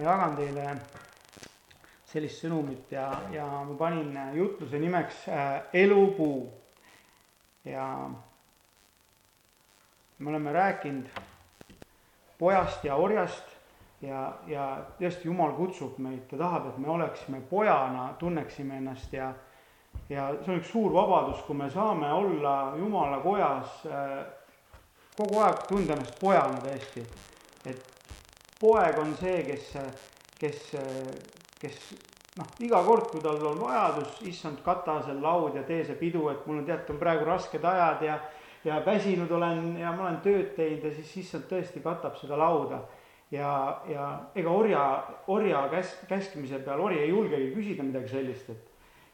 ma 0.00 0.06
jagan 0.08 0.36
teile 0.36 0.64
sellist 2.08 2.40
sõnumit 2.40 2.92
ja, 2.94 3.10
ja 3.34 3.44
ma 3.68 3.74
panin 3.78 4.16
jutluse 4.34 4.78
nimeks 4.80 5.26
äh, 5.28 5.50
Elupuu. 5.82 6.48
ja 7.64 7.84
me 10.18 10.30
oleme 10.30 10.52
rääkinud 10.52 11.20
pojast 12.38 12.84
ja 12.84 12.96
orjast 12.96 13.44
ja, 14.00 14.32
ja 14.48 14.64
tõesti 14.98 15.28
Jumal 15.28 15.52
kutsub 15.58 15.98
meid, 15.98 16.24
ta 16.30 16.40
tahab, 16.40 16.70
et 16.72 16.78
me 16.80 16.88
oleksime 16.88 17.42
pojana, 17.50 18.14
tunneksime 18.18 18.80
ennast 18.80 19.12
ja 19.12 19.34
ja 20.08 20.30
see 20.40 20.54
on 20.54 20.60
üks 20.62 20.72
suur 20.72 20.92
vabadus, 20.94 21.44
kui 21.44 21.56
me 21.58 21.68
saame 21.70 22.08
olla 22.12 22.72
Jumala 22.78 23.20
kojas 23.20 23.84
äh, 23.84 24.24
kogu 25.18 25.44
aeg 25.44 25.66
tunda 25.68 25.92
ennast 25.92 26.20
pojana 26.20 26.64
tõesti. 26.64 27.04
et 27.66 27.99
poeg 28.60 28.98
on 29.00 29.14
see, 29.16 29.42
kes, 29.46 29.72
kes, 30.40 30.66
kes 31.60 31.78
noh, 32.38 32.50
iga 32.66 32.82
kord, 32.84 33.08
kui 33.12 33.22
tal 33.24 33.40
on 33.50 33.60
vajadus, 33.62 34.20
issand, 34.30 34.60
kata 34.64 35.00
seal 35.06 35.22
laud 35.24 35.56
ja 35.56 35.64
tee 35.68 35.82
see 35.84 35.98
pidu, 36.00 36.28
et 36.32 36.44
mul 36.46 36.62
on 36.62 36.68
tead, 36.68 36.84
on 36.92 37.00
praegu 37.00 37.26
rasked 37.28 37.64
ajad 37.64 38.06
ja 38.06 38.20
ja 38.64 38.82
väsinud 38.84 39.30
olen 39.30 39.78
ja 39.80 39.92
ma 39.96 40.02
olen 40.02 40.18
tööd 40.24 40.50
teinud 40.56 40.82
ja 40.84 40.90
siis 40.92 41.12
issand 41.22 41.46
tõesti 41.48 41.80
katab 41.80 42.18
seda 42.20 42.36
lauda. 42.36 42.82
ja, 43.30 43.80
ja 43.88 44.06
ega 44.34 44.50
orja, 44.50 44.82
orja 45.30 45.62
käs-, 45.72 45.96
käskimise 46.08 46.58
peal 46.58 46.80
ori 46.80 46.98
ei 46.98 47.08
julgegi 47.08 47.54
küsida 47.54 47.86
midagi 47.86 48.08
sellist, 48.10 48.50
et 48.50 48.70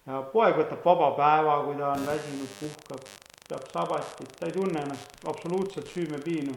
ja 0.07 0.23
poeg 0.33 0.57
võtab 0.57 0.83
vaba 0.85 1.11
päeva, 1.19 1.61
kui 1.67 1.77
ta 1.79 1.93
on 1.93 2.07
väsinud, 2.07 2.55
puhkab, 2.61 3.07
peab 3.49 3.69
sabatit, 3.71 4.33
ta 4.39 4.47
ei 4.47 4.57
tunne 4.57 4.83
ennast 4.83 5.27
absoluutselt 5.29 5.93
süümepiinu 5.93 6.55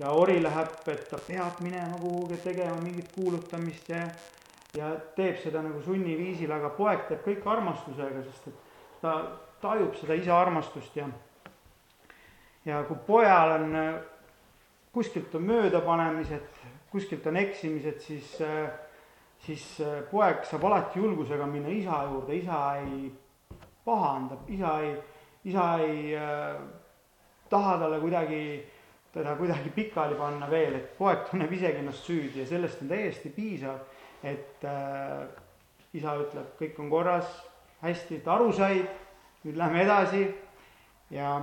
ja 0.00 0.12
ori 0.16 0.38
läheb, 0.42 0.76
et 0.88 1.08
ta 1.10 1.18
peab 1.26 1.60
minema 1.60 1.98
kuhugi 2.00 2.38
tegema 2.44 2.76
mingit 2.80 3.12
kuulutamist 3.14 3.90
ja, 3.92 4.06
ja 4.76 4.92
teeb 5.16 5.36
seda 5.42 5.62
nagu 5.64 5.82
sunniviisil, 5.84 6.52
aga 6.52 6.72
poeg 6.76 7.04
teeb 7.08 7.24
kõik 7.26 7.48
armastusega, 7.54 8.22
sest 8.30 8.48
et 8.48 8.70
ta 9.02 9.16
tajub 9.62 9.94
seda 10.00 10.16
isa 10.18 10.38
armastust 10.38 10.96
ja, 10.96 11.08
ja 12.64 12.82
kui 12.88 12.98
pojal 13.06 13.56
on, 13.58 13.76
kuskilt 14.92 15.34
on 15.38 15.46
möödapanemised, 15.50 16.62
kuskilt 16.92 17.26
on 17.26 17.36
eksimised, 17.40 18.00
siis, 18.00 18.34
siis 19.44 19.66
poeg 20.10 20.44
saab 20.48 20.64
alati 20.68 21.00
julgusega 21.00 21.46
minna 21.48 21.72
isa 21.72 22.02
juurde, 22.08 22.36
isa 22.36 22.64
ei 22.80 23.12
pahanda, 23.84 24.36
isa 24.48 24.80
ei, 24.80 24.92
isa 25.44 25.66
ei 25.82 26.14
äh, 26.16 26.60
taha 27.50 27.78
talle 27.78 28.00
kuidagi 28.00 28.42
teda 29.12 29.34
kuidagi 29.36 29.70
pikali 29.70 30.16
panna 30.16 30.48
veel, 30.50 30.78
et 30.78 30.92
poeg 30.96 31.26
tunneb 31.28 31.52
isegi 31.52 31.82
ennast 31.82 32.06
süüdi 32.08 32.40
ja 32.40 32.46
sellest 32.48 32.80
on 32.82 32.88
täiesti 32.88 33.32
piisav, 33.34 33.82
et 34.24 34.64
äh, 34.64 35.26
isa 35.92 36.14
ütleb, 36.22 36.54
kõik 36.60 36.78
on 36.80 36.88
korras, 36.92 37.28
hästi, 37.82 38.22
et 38.22 38.30
aru 38.30 38.52
said, 38.56 38.88
nüüd 39.44 39.58
lähme 39.60 39.82
edasi. 39.84 40.24
Ja 41.12 41.34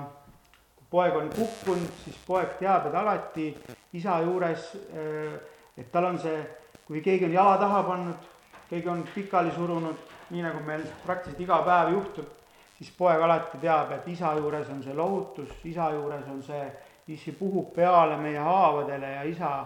kui 0.79 0.87
poeg 0.89 1.19
on 1.19 1.29
kukkunud, 1.35 1.91
siis 2.03 2.17
poeg 2.25 2.55
teab, 2.57 2.87
et 2.89 2.97
alati 2.97 3.51
isa 3.93 4.17
juures 4.25 4.71
äh,, 4.89 5.37
et 5.77 5.91
tal 5.93 6.09
on 6.09 6.17
see, 6.19 6.41
kui 6.87 7.03
keegi 7.05 7.27
on 7.27 7.35
jala 7.37 7.57
taha 7.61 7.83
pannud, 7.85 8.27
keegi 8.71 8.89
on 8.89 9.05
pikali 9.13 9.53
surunud, 9.53 10.01
nii 10.33 10.41
nagu 10.45 10.63
meil 10.65 10.81
praktiliselt 11.05 11.45
iga 11.45 11.61
päev 11.67 11.93
juhtub, 11.93 12.33
siis 12.79 12.89
poeg 12.97 13.21
alati 13.21 13.61
teab, 13.61 13.93
et 13.93 14.07
isa 14.09 14.33
juures 14.39 14.73
on 14.73 14.81
see 14.83 14.97
lohutus, 14.97 15.53
isa 15.69 15.91
juures 15.93 16.25
on 16.33 16.41
see 16.43 16.65
issi 17.13 17.31
puhub 17.31 17.73
peale 17.73 18.17
meie 18.17 18.39
haavadele 18.39 19.11
ja 19.11 19.23
isa, 19.23 19.65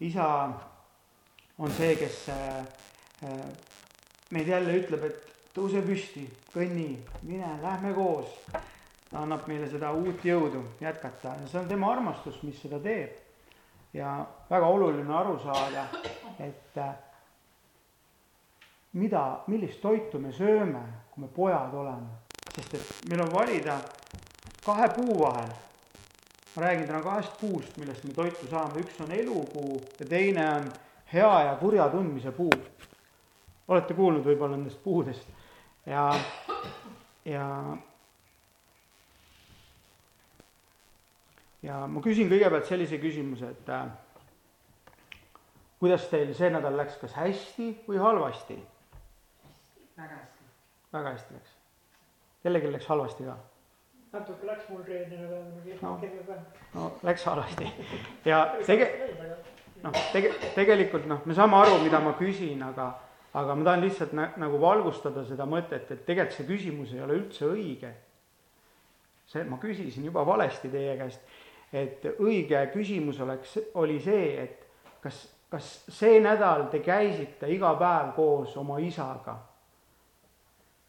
isa 0.00 0.26
on 1.58 1.72
see, 1.76 1.96
kes 1.96 2.28
äh, 2.32 3.34
meid 4.30 4.48
jälle 4.48 4.78
ütleb, 4.80 5.04
et 5.10 5.26
tõuse 5.54 5.82
püsti, 5.84 6.24
kõnni, 6.54 6.94
mine, 7.22 7.56
lähme 7.62 7.92
koos. 7.94 8.32
ta 9.10 9.24
annab 9.24 9.48
meile 9.50 9.66
seda 9.66 9.90
uut 9.90 10.24
jõudu 10.24 10.60
jätkata 10.80 11.34
ja 11.40 11.46
see 11.50 11.58
on 11.58 11.68
tema 11.68 11.88
armastus, 11.92 12.42
mis 12.46 12.60
seda 12.62 12.78
teeb. 12.80 13.16
ja 13.92 14.24
väga 14.50 14.66
oluline 14.66 15.14
aru 15.14 15.38
saada, 15.42 15.86
et 16.38 16.78
äh, 16.78 16.94
mida, 18.92 19.40
millist 19.46 19.80
toitu 19.82 20.18
me 20.18 20.32
sööme, 20.32 20.82
kui 21.10 21.24
me 21.24 21.28
pojad 21.28 21.74
oleme, 21.74 22.22
sest 22.54 22.74
et 22.74 23.10
meil 23.10 23.26
on 23.26 23.32
valida 23.34 23.80
kahe 24.64 24.88
puu 24.94 25.18
vahel 25.18 25.50
ma 26.56 26.62
räägin 26.62 26.86
täna 26.86 27.02
kahest 27.02 27.40
puust, 27.40 27.76
millest 27.78 28.04
me 28.04 28.14
toitu 28.14 28.46
saame, 28.50 28.80
üks 28.82 29.00
on 29.00 29.12
elupuu 29.12 29.80
ja 30.00 30.06
teine 30.06 30.46
on 30.54 30.72
hea 31.12 31.42
ja 31.46 31.56
kurja 31.60 31.88
tundmise 31.88 32.32
puu. 32.32 32.50
olete 33.68 33.94
kuulnud 33.94 34.24
võib-olla 34.26 34.56
nendest 34.56 34.82
puudest 34.82 35.28
ja, 35.86 36.08
ja 37.24 37.46
ja 41.62 41.84
ma 41.86 42.02
küsin 42.02 42.30
kõigepealt 42.32 42.66
sellise 42.66 42.98
küsimuse, 42.98 43.52
et 43.54 43.70
äh, 43.70 43.86
kuidas 45.78 46.08
teil 46.10 46.34
see 46.34 46.50
nädal 46.50 46.76
läks, 46.76 46.98
kas 47.00 47.14
hästi 47.14 47.70
või 47.86 48.02
halvasti? 48.02 48.58
väga 50.00 50.16
hästi. 50.16 50.50
väga 50.92 51.14
hästi 51.14 51.38
läks. 51.38 51.56
kellelgi 52.42 52.74
läks 52.74 52.90
halvasti 52.90 53.30
ka 53.30 53.38
natuke 54.12 54.46
läks 54.46 54.66
mul 54.70 54.82
reedene 54.86 55.28
päev 55.28 55.44
nagu 55.46 55.72
esmakirja 55.74 56.24
päev. 56.26 56.62
no 56.74 56.88
läks 57.06 57.24
halvasti 57.28 57.68
ja 58.30 58.40
tege-, 58.66 58.90
noh, 59.84 59.98
tege-, 60.12 60.34
tegelikult 60.56 61.06
noh, 61.10 61.22
me 61.26 61.36
saame 61.36 61.58
aru, 61.60 61.78
mida 61.84 62.00
ma 62.02 62.16
küsin, 62.18 62.62
aga, 62.66 62.88
aga 63.38 63.54
ma 63.54 63.68
tahan 63.68 63.84
lihtsalt 63.84 64.14
nä, 64.18 64.30
nagu 64.42 64.60
valgustada 64.62 65.22
seda 65.28 65.46
mõtet, 65.46 65.86
et 65.94 66.02
tegelikult 66.08 66.38
see 66.38 66.48
küsimus 66.48 66.94
ei 66.96 67.04
ole 67.06 67.20
üldse 67.20 67.46
õige. 67.46 67.92
see, 69.30 69.44
ma 69.46 69.60
küsisin 69.62 70.08
juba 70.10 70.26
valesti 70.26 70.72
teie 70.72 70.96
käest, 70.98 71.36
et 71.72 72.08
õige 72.18 72.64
küsimus 72.74 73.20
oleks, 73.22 73.58
oli 73.78 74.00
see, 74.02 74.32
et 74.42 74.66
kas, 75.04 75.22
kas 75.52 75.70
see 75.86 76.18
nädal 76.22 76.66
te 76.72 76.82
käisite 76.82 77.46
iga 77.46 77.76
päev 77.78 78.10
koos 78.18 78.58
oma 78.58 78.82
isaga? 78.82 79.38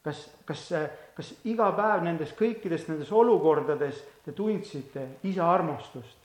kas, 0.01 0.25
kas 0.49 0.65
kas 1.16 1.33
iga 1.47 1.69
päev 1.75 2.03
nendes 2.05 2.33
kõikides 2.38 2.88
nendes 2.89 3.11
olukordades 3.11 4.01
te 4.25 4.33
tundsite 4.35 5.07
isa 5.27 5.47
armastust? 5.51 6.17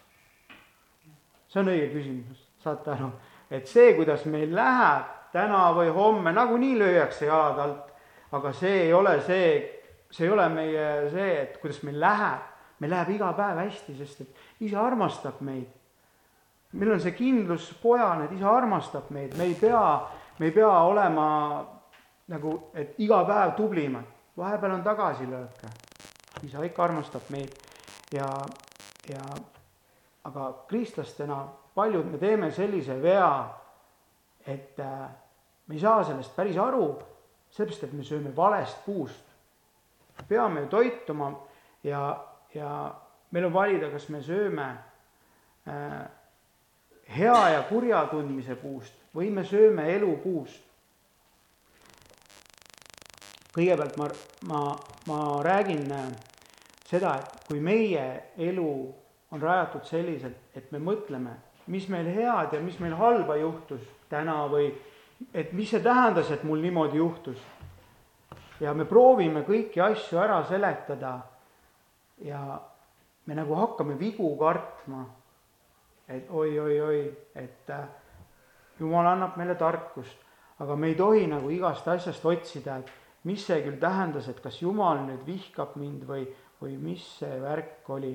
see 1.47 1.63
on 1.63 1.71
õige 1.73 1.89
küsimus, 1.93 2.41
saate 2.63 2.91
aru, 2.93 3.11
et 3.51 3.69
see, 3.71 3.93
kuidas 3.97 4.27
meil 4.29 4.51
läheb 4.55 5.13
täna 5.33 5.69
või 5.77 5.93
homme, 5.95 6.33
nagunii 6.35 6.75
lüüakse 6.81 7.29
jalad 7.29 7.61
alt, 7.63 7.93
aga 8.35 8.53
see 8.57 8.87
ei 8.87 8.93
ole 8.95 9.15
see, 9.25 9.51
see 10.11 10.27
ei 10.27 10.33
ole 10.35 10.49
meie 10.53 10.89
see, 11.13 11.31
et 11.45 11.59
kuidas 11.63 11.81
meil 11.87 12.01
läheb, 12.03 12.51
meil 12.83 12.93
läheb 12.93 13.15
iga 13.15 13.31
päev 13.39 13.63
hästi, 13.63 13.95
sest 14.01 14.25
et 14.27 14.67
isa 14.69 14.83
armastab 14.83 15.41
meid. 15.47 15.71
meil 16.73 16.93
on 16.93 17.01
see 17.01 17.15
kindlus 17.17 17.71
pojana, 17.83 18.27
et 18.27 18.35
isa 18.37 18.51
armastab 18.51 19.09
meid, 19.15 19.39
me 19.39 19.47
ei 19.47 19.55
pea, 19.55 19.87
me 20.39 20.51
ei 20.51 20.53
pea 20.53 20.73
olema 20.91 21.29
nagu, 22.29 22.59
et 22.75 22.99
iga 23.01 23.23
päev 23.25 23.55
tublimad 23.57 24.16
vahepeal 24.37 24.73
on 24.73 24.83
tagasilööke. 24.85 25.69
isa 26.43 26.65
ikka 26.65 26.85
armastab 26.85 27.31
meid 27.31 27.53
ja, 28.13 28.29
ja 29.09 29.23
aga 30.25 30.53
kristlastena 30.69 31.47
paljud 31.75 32.11
me 32.11 32.19
teeme 32.19 32.51
sellise 32.51 33.03
vea, 33.03 33.49
et 34.47 34.81
äh, 34.81 35.09
me 35.67 35.75
ei 35.75 35.81
saa 35.81 36.05
sellest 36.05 36.37
päris 36.37 36.57
aru, 36.57 36.99
sellepärast 37.51 37.85
et 37.85 37.93
me 37.93 38.05
sööme 38.05 38.37
valest 38.37 38.85
puust. 38.85 39.25
peame 40.29 40.61
ju 40.61 40.67
toituma 40.67 41.31
ja, 41.85 42.25
ja 42.55 42.95
meil 43.31 43.45
on 43.45 43.53
valida, 43.53 43.91
kas 43.91 44.09
me 44.09 44.23
sööme 44.23 44.69
äh, 45.69 46.07
hea 47.17 47.49
ja 47.49 47.63
kurja 47.69 48.07
tundmise 48.11 48.57
puust 48.57 48.95
või 49.15 49.31
me 49.31 49.45
sööme 49.45 49.89
elupuust 49.95 50.63
kõigepealt 53.57 53.97
ma, 53.97 54.09
ma, 54.51 54.63
ma 55.09 55.19
räägin 55.45 55.89
äh, 55.93 56.09
seda, 56.87 57.17
et 57.19 57.49
kui 57.49 57.61
meie 57.61 58.05
elu 58.37 58.71
on 59.33 59.43
rajatud 59.43 59.87
selliselt, 59.89 60.37
et 60.55 60.69
me 60.73 60.81
mõtleme, 60.83 61.33
mis 61.73 61.89
meil 61.91 62.09
head 62.15 62.55
ja 62.55 62.61
mis 62.63 62.79
meil 62.81 62.95
halba 62.99 63.39
juhtus 63.41 63.83
täna 64.11 64.45
või 64.51 64.69
et 65.35 65.53
mis 65.57 65.71
see 65.73 65.83
tähendas, 65.83 66.31
et 66.31 66.45
mul 66.45 66.61
niimoodi 66.63 67.01
juhtus. 67.01 67.41
ja 68.61 68.73
me 68.75 68.85
proovime 68.85 69.43
kõiki 69.45 69.81
asju 69.83 70.19
ära 70.19 70.39
seletada 70.49 71.19
ja 72.25 72.61
me 73.27 73.35
nagu 73.35 73.55
hakkame 73.55 73.99
vigu 73.99 74.37
kartma. 74.39 75.05
et 76.09 76.31
oi-oi-oi, 76.31 77.17
et 77.35 77.71
äh, 77.71 77.89
jumal 78.79 79.07
annab 79.07 79.37
meile 79.37 79.55
tarkust, 79.55 80.17
aga 80.61 80.77
me 80.77 80.87
ei 80.87 80.95
tohi 80.95 81.27
nagu 81.27 81.51
igast 81.51 81.89
asjast 81.89 82.25
otsida, 82.25 82.77
et 82.77 83.06
mis 83.27 83.45
see 83.47 83.61
küll 83.65 83.79
tähendas, 83.83 84.29
et 84.31 84.41
kas 84.43 84.61
Jumal 84.63 85.03
nüüd 85.05 85.27
vihkab 85.27 85.77
mind 85.81 86.07
või, 86.09 86.27
või 86.63 86.77
mis 86.79 87.05
see 87.19 87.39
värk 87.43 87.89
oli, 87.91 88.15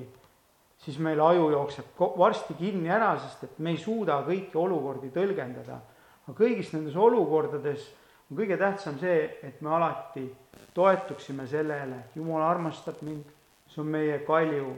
siis 0.82 0.98
meil 0.98 1.20
aju 1.20 1.50
jookseb 1.52 1.98
varsti 2.18 2.56
kinni 2.58 2.90
ära, 2.90 3.14
sest 3.20 3.44
et 3.46 3.58
me 3.62 3.74
ei 3.74 3.80
suuda 3.80 4.22
kõiki 4.26 4.58
olukordi 4.58 5.12
tõlgendada. 5.14 5.80
aga 6.26 6.36
kõigis 6.38 6.72
nendes 6.72 6.96
olukordades 6.96 7.90
on 8.30 8.38
kõige 8.38 8.56
tähtsam 8.56 8.98
see, 8.98 9.38
et 9.42 9.60
me 9.60 9.74
alati 9.76 10.24
toetuksime 10.74 11.46
sellele, 11.46 12.04
Jumal 12.16 12.42
armastab 12.46 13.02
mind, 13.02 13.28
see 13.68 13.80
on 13.82 13.90
meie 13.92 14.18
kalju. 14.26 14.72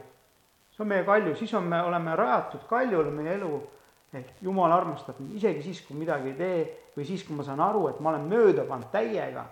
see 0.75 0.83
on 0.83 0.89
meie 0.89 1.05
kalju, 1.05 1.35
siis 1.37 1.55
on, 1.55 1.69
me 1.71 1.83
oleme 1.83 2.17
rajatud 2.17 2.67
kaljule 2.69 3.11
meie 3.11 3.37
elu, 3.39 3.61
ehk 4.13 4.43
Jumal 4.43 4.73
armastab 4.73 5.21
mind 5.21 5.37
isegi 5.39 5.63
siis, 5.63 5.83
kui 5.87 5.97
midagi 5.97 6.33
ei 6.33 6.39
tee 6.39 6.65
või 6.97 7.07
siis, 7.07 7.23
kui 7.25 7.37
ma 7.37 7.47
saan 7.47 7.61
aru, 7.61 7.89
et 7.89 8.01
ma 8.01 8.11
olen 8.11 8.27
mööda 8.31 8.67
pannud 8.67 8.91
täiega. 8.91 9.47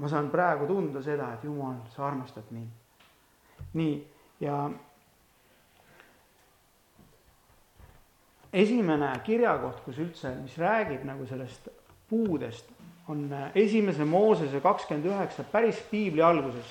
Ma 0.00 0.08
saan 0.08 0.30
praegu 0.32 0.66
tunda 0.66 1.02
seda, 1.04 1.34
et 1.34 1.44
Jumal, 1.44 1.76
sa 1.94 2.06
armastad 2.08 2.48
mind. 2.50 2.68
nii, 3.76 3.96
ja 4.40 4.70
esimene 8.52 9.12
kirjakoht, 9.24 9.84
kus 9.84 10.00
üldse, 10.00 10.32
mis 10.40 10.56
räägib 10.58 11.04
nagu 11.06 11.26
sellest 11.28 11.68
puudest, 12.10 12.72
on 13.10 13.28
esimese 13.54 14.04
Moosese 14.04 14.60
kakskümmend 14.60 15.06
üheksa, 15.10 15.44
päris 15.52 15.78
piibli 15.90 16.22
alguses. 16.22 16.66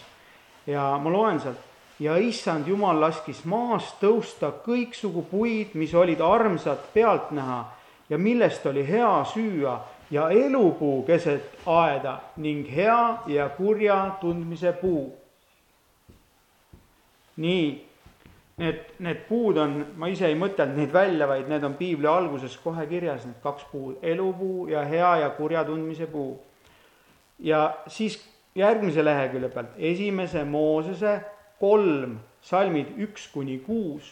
ja 0.67 0.97
ma 1.01 1.09
loen 1.09 1.39
sealt, 1.39 1.61
ja 1.99 2.17
issand 2.17 2.67
Jumal 2.67 2.99
laskis 3.01 3.43
maast 3.45 4.01
tõusta 4.01 4.51
kõiksugu 4.65 5.23
puid, 5.29 5.73
mis 5.73 5.93
olid 5.93 6.21
armsad 6.21 6.89
pealtnäha 6.93 7.63
ja 8.09 8.17
millest 8.17 8.65
oli 8.65 8.87
hea 8.87 9.23
süüa 9.25 9.77
ja 10.11 10.29
elupuu 10.29 11.03
keset 11.03 11.59
aeda 11.65 12.19
ning 12.37 12.65
hea 12.75 13.17
ja 13.27 13.49
kurja 13.49 14.17
tundmise 14.21 14.73
puu. 14.73 15.13
nii 17.37 17.89
Need, 18.59 18.79
need 18.99 19.21
puud 19.29 19.55
on, 19.55 19.75
ma 19.95 20.09
ise 20.11 20.27
ei 20.27 20.35
mõtelnud 20.35 20.75
neid 20.81 20.91
välja, 20.91 21.23
vaid 21.29 21.47
need 21.47 21.63
on 21.63 21.77
piibli 21.79 22.09
alguses 22.11 22.57
kohe 22.59 22.83
kirjas, 22.89 23.23
need 23.23 23.37
kaks 23.39 23.63
puud, 23.71 24.01
elupuu 24.03 24.65
ja 24.67 24.81
hea 24.83 25.13
ja 25.21 25.29
kurja 25.37 25.61
tundmise 25.63 26.09
puu. 26.11 26.33
ja 27.39 27.77
siis 27.87 28.17
järgmise 28.55 29.05
lehekülje 29.05 29.49
pealt, 29.53 29.77
esimese 29.77 30.43
Moosese 30.43 31.13
kolm, 31.59 32.17
salmid 32.41 32.91
üks 32.99 33.29
kuni 33.31 33.61
kuus 33.63 34.11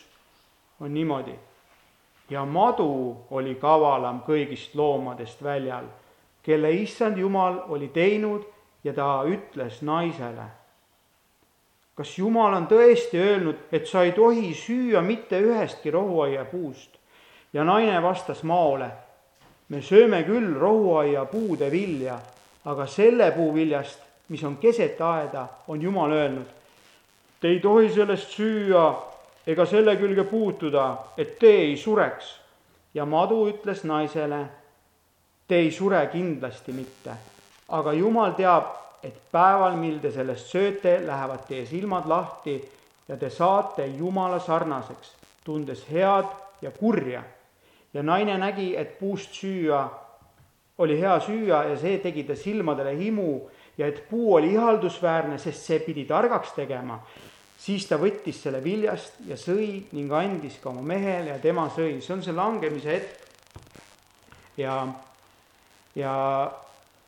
on 0.79 0.94
niimoodi. 0.94 1.35
Ja 2.29 2.45
madu 2.45 3.18
oli 3.31 3.56
kavalam 3.56 4.21
kõigist 4.27 4.75
loomadest 4.75 5.44
väljal, 5.44 5.85
kelle 6.44 6.71
issand 6.71 7.18
Jumal 7.18 7.63
oli 7.68 7.88
teinud 7.88 8.45
ja 8.83 8.94
ta 8.94 9.24
ütles 9.27 9.81
naisele 9.81 10.47
kas 11.97 12.18
Jumal 12.18 12.53
on 12.53 12.68
tõesti 12.69 13.18
öelnud, 13.18 13.63
et 13.74 13.88
sa 13.89 14.03
ei 14.06 14.12
tohi 14.13 14.51
süüa 14.53 15.01
mitte 15.01 15.39
ühestki 15.41 15.91
rohuaia 15.91 16.45
puust? 16.45 16.94
ja 17.53 17.63
naine 17.63 17.97
vastas 18.03 18.44
maole, 18.44 18.89
me 19.69 19.80
sööme 19.81 20.19
küll 20.27 20.51
rohuaia 20.59 21.23
puude 21.25 21.71
vilja, 21.71 22.19
aga 22.68 22.85
selle 22.85 23.31
puu 23.31 23.53
viljast, 23.56 24.03
mis 24.30 24.44
on 24.44 24.57
keset 24.62 25.00
aeda, 25.01 25.47
on 25.68 25.81
Jumal 25.81 26.12
öelnud, 26.12 26.51
te 27.41 27.47
ei 27.47 27.59
tohi 27.63 27.89
sellest 27.89 28.35
süüa 28.35 28.83
ega 29.47 29.65
selle 29.65 29.95
külge 29.95 30.23
puutuda, 30.27 31.13
et 31.17 31.38
te 31.39 31.51
ei 31.63 31.77
sureks. 31.77 32.35
ja 32.94 33.05
madu 33.05 33.44
ütles 33.47 33.83
naisele, 33.85 34.39
te 35.47 35.55
ei 35.55 35.71
sure 35.71 35.99
kindlasti 36.11 36.73
mitte, 36.73 37.13
aga 37.69 37.94
Jumal 37.94 38.33
teab, 38.33 38.71
et 39.03 39.13
päeval, 39.31 39.75
mil 39.77 39.99
te 40.01 40.11
sellest 40.11 40.49
sööte, 40.49 40.97
lähevad 41.05 41.45
teie 41.47 41.65
silmad 41.65 42.07
lahti 42.09 42.57
ja 43.07 43.17
te 43.17 43.29
saate 43.29 43.85
Jumala 43.85 44.39
sarnaseks, 44.39 45.13
tundes 45.44 45.85
head 45.91 46.25
ja 46.61 46.71
kurja. 46.71 47.23
ja 47.94 48.03
naine 48.03 48.38
nägi, 48.38 48.75
et 48.75 48.99
puust 48.99 49.33
süüa 49.33 49.85
oli 50.77 50.99
hea 50.99 51.19
süüa 51.19 51.63
ja 51.69 51.77
see 51.77 51.97
tegi 52.01 52.23
ta 52.23 52.35
silmadele 52.35 52.95
himu 52.97 53.31
ja 53.77 53.88
et 53.88 54.03
puu 54.09 54.35
oli 54.35 54.53
ihaldusväärne, 54.53 55.38
sest 55.38 55.65
see 55.65 55.79
pidi 55.79 56.05
targaks 56.05 56.53
tegema, 56.55 56.99
siis 57.57 57.88
ta 57.89 57.98
võttis 58.01 58.42
selle 58.44 58.62
viljast 58.63 59.18
ja 59.27 59.38
sõi 59.39 59.88
ning 59.98 60.12
andis 60.13 60.59
ka 60.62 60.69
oma 60.69 60.83
mehele 60.86 61.33
ja 61.33 61.39
tema 61.42 61.68
sõi, 61.74 61.98
see 62.01 62.13
on 62.13 62.24
see 62.24 62.36
langemise 62.36 62.94
hetk. 62.94 63.25
ja, 64.57 64.77
ja 65.98 66.13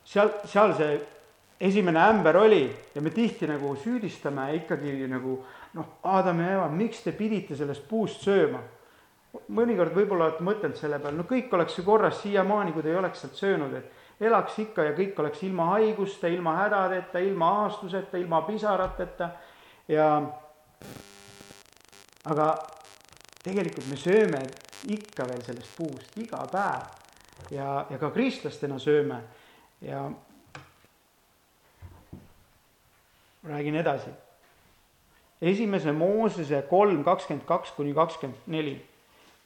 seal, 0.04 0.34
seal 0.50 0.74
see 0.78 0.98
esimene 1.60 2.02
ämber 2.08 2.36
oli 2.40 2.64
ja 2.94 3.02
me 3.02 3.10
tihti 3.14 3.46
nagu 3.46 3.76
süüdistame 3.76 4.48
ikkagi 4.62 5.06
nagu 5.10 5.38
noh, 5.74 5.96
Adam 6.02 6.40
ja 6.40 6.52
Eva, 6.56 6.68
miks 6.68 7.04
te 7.04 7.12
pidite 7.12 7.56
sellest 7.56 7.86
puust 7.88 8.26
sööma? 8.26 8.62
mõnikord 9.54 9.94
võib-olla 9.94 10.26
olete 10.26 10.42
mõtelnud 10.42 10.78
selle 10.78 10.98
peale, 10.98 11.14
no 11.14 11.22
kõik 11.28 11.52
oleks 11.54 11.76
ju 11.78 11.84
korras 11.86 12.16
siiamaani, 12.18 12.72
kui 12.74 12.82
te 12.82 12.90
ei 12.90 12.96
oleks 12.98 13.20
sealt 13.22 13.36
söönud, 13.38 13.76
et 13.78 14.26
elaks 14.26 14.56
ikka 14.58 14.88
ja 14.88 14.94
kõik 14.96 15.20
oleks 15.22 15.44
ilma 15.46 15.68
haiguste, 15.76 16.32
ilma 16.34 16.56
hädadeta, 16.56 17.22
ilma 17.22 17.50
ahastuseta, 17.60 18.18
ilma 18.18 18.42
pisarateta 18.48 19.30
ja 19.90 20.06
aga 22.30 22.46
tegelikult 23.42 23.88
me 23.90 23.98
sööme 23.98 24.40
ikka 24.90 25.26
veel 25.28 25.42
sellest 25.44 25.76
puust 25.76 26.18
iga 26.20 26.44
päev 26.50 27.52
ja, 27.54 27.86
ja 27.90 27.98
ka 27.98 28.10
kristlastena 28.14 28.78
sööme 28.78 29.20
ja 29.82 30.04
räägin 33.42 33.74
edasi. 33.74 34.10
esimese 35.42 35.92
Moosese 35.92 36.62
kolm, 36.68 37.04
kakskümmend 37.04 37.46
kaks 37.46 37.70
kuni 37.70 37.94
kakskümmend 37.94 38.38
neli. 38.46 38.86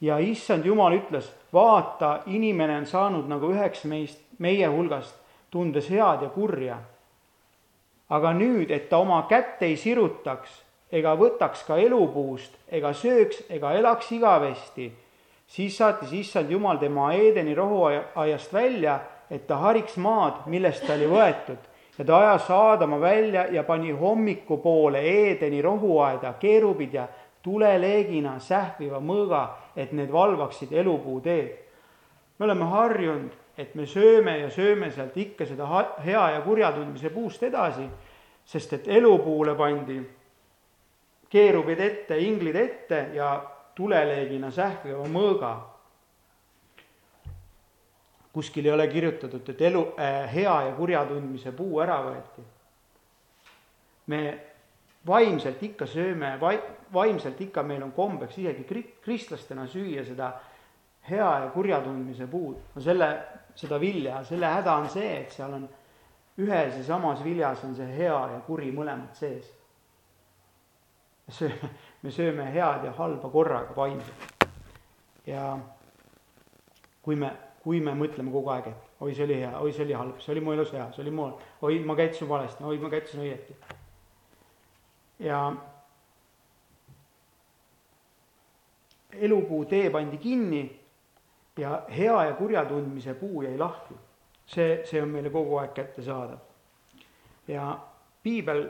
ja 0.01 0.17
issand 0.19 0.65
Jumal 0.65 0.93
ütles, 0.93 1.31
vaata, 1.53 2.23
inimene 2.25 2.77
on 2.77 2.85
saanud 2.85 3.29
nagu 3.31 3.53
üheks 3.53 3.85
meist, 3.85 4.19
meie 4.37 4.67
hulgast, 4.67 5.15
tundes 5.49 5.89
head 5.89 6.21
ja 6.21 6.29
kurja. 6.29 6.77
Aga 8.09 8.33
nüüd, 8.33 8.71
et 8.71 8.89
ta 8.89 8.99
oma 9.01 9.23
kätt 9.29 9.61
ei 9.65 9.75
sirutaks 9.77 10.61
ega 10.91 11.15
võtaks 11.17 11.65
ka 11.67 11.77
elupuust 11.81 12.53
ega 12.69 12.93
sööks 12.93 13.43
ega 13.49 13.73
elaks 13.73 14.11
igavesti, 14.15 14.91
siis 15.47 15.77
saatis 15.77 16.13
issand 16.13 16.51
Jumal 16.51 16.77
tema 16.77 17.11
Eedeni 17.13 17.55
rohuaiast 17.55 18.53
välja, 18.53 18.99
et 19.29 19.47
ta 19.47 19.57
hariks 19.57 19.97
maad, 19.97 20.45
millest 20.45 20.85
ta 20.85 20.93
oli 20.93 21.09
võetud 21.09 21.71
ja 21.97 22.05
ta 22.05 22.17
ajas 22.19 22.49
Aadama 22.51 22.99
välja 23.01 23.47
ja 23.51 23.63
pani 23.63 23.91
hommikupoole 23.91 25.01
Eedeni 25.01 25.61
rohuaeda 25.61 26.33
keerubid 26.39 26.93
ja 26.93 27.07
tuleleegina 27.45 28.39
sähviva 28.39 28.99
mõõga, 28.99 29.47
et 29.75 29.91
need 29.93 30.11
valvaksid 30.11 30.71
elupuu 30.73 31.21
teed. 31.21 31.57
me 32.39 32.45
oleme 32.45 32.65
harjunud, 32.65 33.31
et 33.57 33.75
me 33.75 33.85
sööme 33.87 34.37
ja 34.39 34.49
sööme 34.51 34.91
sealt 34.91 35.17
ikka 35.17 35.45
seda 35.45 35.67
hea 36.03 36.25
ja 36.35 36.41
kurja 36.41 36.71
tundmise 36.75 37.09
puust 37.09 37.43
edasi, 37.43 37.87
sest 38.45 38.73
et 38.73 38.87
elupuule 38.87 39.55
pandi 39.55 39.99
keerubid 41.29 41.79
ette, 41.79 42.17
inglid 42.19 42.55
ette 42.55 42.99
ja 43.15 43.29
tuleleegina 43.75 44.51
sähviva 44.51 45.07
mõõga 45.11 45.53
kuskil 48.35 48.65
ei 48.65 48.71
ole 48.71 48.87
kirjutatud, 48.91 49.47
et 49.49 49.61
elu 49.61 49.81
äh,, 49.99 50.25
hea 50.33 50.55
ja 50.67 50.73
kurja 50.75 51.05
tundmise 51.07 51.53
puu 51.55 51.79
ära 51.79 52.01
võeti. 52.03 52.43
me 54.11 54.19
vaimselt 55.07 55.63
ikka 55.63 55.87
sööme, 55.87 56.33
vai-, 56.41 56.59
vaimselt 56.93 57.39
ikka 57.41 57.63
meil 57.63 57.83
on 57.85 57.93
kombeks 57.95 58.37
isegi 58.37 58.65
kri-, 58.67 58.89
kristlastena 59.05 59.67
süüa 59.71 60.03
seda 60.05 60.33
hea 61.09 61.29
ja 61.45 61.47
kurja 61.53 61.79
tundmise 61.81 62.27
puud. 62.27 62.57
no 62.75 62.81
selle, 62.81 63.09
seda 63.55 63.79
vilja, 63.79 64.23
selle 64.23 64.51
häda 64.51 64.75
on 64.81 64.89
see, 64.89 65.11
et 65.21 65.31
seal 65.31 65.53
on 65.55 65.67
ühes 66.41 66.77
ja 66.77 66.83
samas 66.83 67.23
viljas 67.23 67.63
on 67.63 67.75
see 67.75 67.87
hea 67.97 68.17
ja 68.33 68.41
kuri 68.47 68.71
mõlemad 68.75 69.15
sees. 69.15 69.51
sööme, 71.31 71.69
me 72.03 72.11
sööme 72.11 72.45
head 72.53 72.83
ja 72.85 72.91
halba 72.97 73.29
korraga 73.29 73.75
vaimselt. 73.75 74.47
ja 75.25 75.57
kui 77.01 77.15
me 77.15 77.31
kui 77.65 77.79
me 77.81 77.95
mõtleme 77.97 78.29
kogu 78.29 78.51
aeg, 78.53 78.67
et 78.69 79.01
oi, 79.01 79.13
see 79.17 79.25
oli 79.25 79.39
hea, 79.41 79.51
oi, 79.57 79.71
see 79.73 79.81
oli 79.87 79.95
halb, 79.97 80.19
see 80.21 80.35
oli 80.35 80.41
mu 80.45 80.53
elus 80.53 80.69
hea, 80.75 80.83
see 80.93 81.01
oli 81.01 81.13
mu, 81.17 81.31
oi, 81.65 81.79
ma 81.81 81.95
käitusin 81.97 82.29
valesti, 82.29 82.61
oi, 82.61 82.77
ma 82.77 82.91
käitusin 82.93 83.23
õieti. 83.23 83.55
ja 85.25 85.39
elupuu 89.25 89.63
tee 89.65 89.89
pandi 89.89 90.19
kinni 90.21 90.61
ja 91.57 91.81
hea 91.97 92.23
ja 92.23 92.33
kurja 92.33 92.65
tundmise 92.65 93.13
puu 93.13 93.41
jäi 93.41 93.57
lahti. 93.57 93.93
see, 94.45 94.81
see 94.85 95.01
on 95.01 95.09
meile 95.09 95.29
kogu 95.29 95.57
aeg 95.57 95.73
kättesaadav. 95.73 96.37
ja 97.47 97.77
piibel 98.23 98.67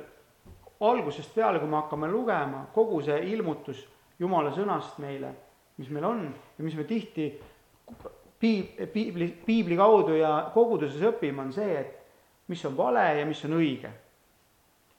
algusest 0.79 1.35
peale, 1.35 1.59
kui 1.59 1.67
me 1.67 1.75
hakkame 1.75 2.07
lugema, 2.07 2.65
kogu 2.73 3.01
see 3.01 3.19
ilmutus 3.31 3.87
Jumala 4.19 4.51
sõnast 4.55 4.99
meile, 5.03 5.33
mis 5.77 5.89
meil 5.91 6.05
on 6.07 6.21
ja 6.57 6.63
mis 6.63 6.75
me 6.75 6.85
tihti 6.87 7.25
piib-, 8.39 8.85
piibli, 8.93 9.27
piibli 9.45 9.75
kaudu 9.75 10.15
ja 10.15 10.51
koguduses 10.53 11.03
õpime, 11.11 11.41
on 11.43 11.51
see, 11.53 11.79
et 11.81 12.47
mis 12.47 12.63
on 12.65 12.77
vale 12.77 13.03
ja 13.19 13.25
mis 13.25 13.43
on 13.45 13.57
õige. 13.57 13.91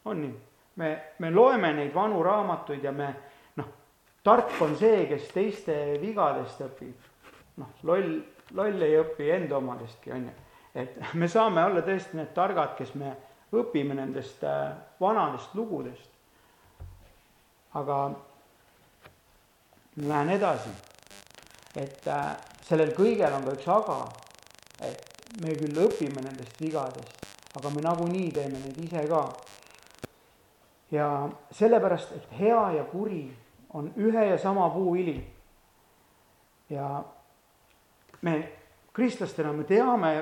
on 0.04 0.20
nii? 0.22 0.34
me, 0.76 0.90
me 1.18 1.30
loeme 1.30 1.72
neid 1.72 1.94
vanu 1.94 2.22
raamatuid 2.22 2.84
ja 2.84 2.92
me 2.92 3.08
noh, 3.56 3.68
tark 4.24 4.52
on 4.60 4.76
see, 4.76 5.06
kes 5.08 5.30
teiste 5.32 5.76
vigadest 6.02 6.60
õpib. 6.68 7.12
Noh, 7.56 7.72
loll, 7.82 8.18
loll 8.54 8.82
ei 8.82 8.98
õpi 9.00 9.30
enda 9.36 9.58
omadestki, 9.58 10.12
on 10.12 10.28
ju. 10.28 10.34
et 10.74 10.98
me 11.20 11.28
saame 11.28 11.64
olla 11.64 11.84
tõesti 11.86 12.18
need 12.18 12.34
targad, 12.36 12.76
kes 12.78 12.94
me 13.00 13.14
õpime 13.56 13.96
nendest 13.96 14.44
äh, 14.44 14.74
vanadest 15.00 15.54
lugudest. 15.54 16.10
aga 17.76 17.96
ma 19.96 20.08
lähen 20.08 20.30
edasi, 20.36 20.70
et 21.76 22.06
äh, 22.08 22.36
sellel 22.64 22.92
kõigel 22.96 23.32
on 23.36 23.44
ka 23.44 23.56
üks 23.56 23.68
aga, 23.72 23.98
et 24.84 25.16
me 25.42 25.54
küll 25.56 25.82
õpime 25.86 26.22
nendest 26.24 26.60
vigadest, 26.60 27.26
aga 27.56 27.72
me 27.72 27.84
nagunii 27.84 28.30
teeme 28.32 28.60
neid 28.60 28.78
ise 28.84 29.04
ka. 29.08 29.24
ja 30.90 31.08
sellepärast, 31.50 32.12
et 32.12 32.38
hea 32.38 32.62
ja 32.76 32.84
kuri 32.84 33.26
on 33.74 33.92
ühe 33.96 34.26
ja 34.30 34.38
sama 34.38 34.68
puuili. 34.70 35.18
ja 36.70 37.04
me 38.26 38.36
kristlastena, 38.96 39.52
me 39.52 39.64
teame 39.68 40.12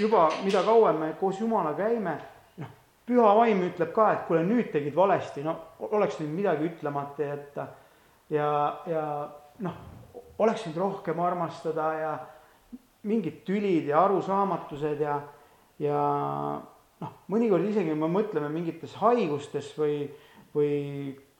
juba, 0.00 0.28
mida 0.44 0.62
kauem 0.66 1.00
me 1.00 1.12
koos 1.20 1.40
Jumalaga 1.40 1.86
käime, 1.86 2.16
noh, 2.62 2.70
püha 3.06 3.32
vaim 3.38 3.62
ütleb 3.68 3.92
ka, 3.94 4.10
et 4.12 4.24
kuule, 4.28 4.42
nüüd 4.46 4.70
tegid 4.74 4.96
valesti, 4.96 5.44
no 5.46 5.56
oleks 5.90 6.18
võinud 6.20 6.38
midagi 6.40 6.70
ütlemata 6.70 7.28
jätta. 7.30 7.66
Ja, 8.32 8.48
ja 8.90 9.02
noh, 9.62 9.76
oleks 10.42 10.66
võinud 10.66 10.80
rohkem 10.82 11.20
armastada 11.22 11.90
ja 12.00 12.14
mingid 13.06 13.44
tülid 13.46 13.86
ja 13.92 14.02
arusaamatused 14.04 15.04
ja, 15.04 15.20
ja 15.78 16.00
noh, 17.02 17.12
mõnikord 17.30 17.68
isegi 17.68 17.94
me 17.94 18.08
mõtleme 18.10 18.50
mingites 18.52 18.96
haigustes 18.98 19.70
või, 19.78 20.00
või 20.56 20.72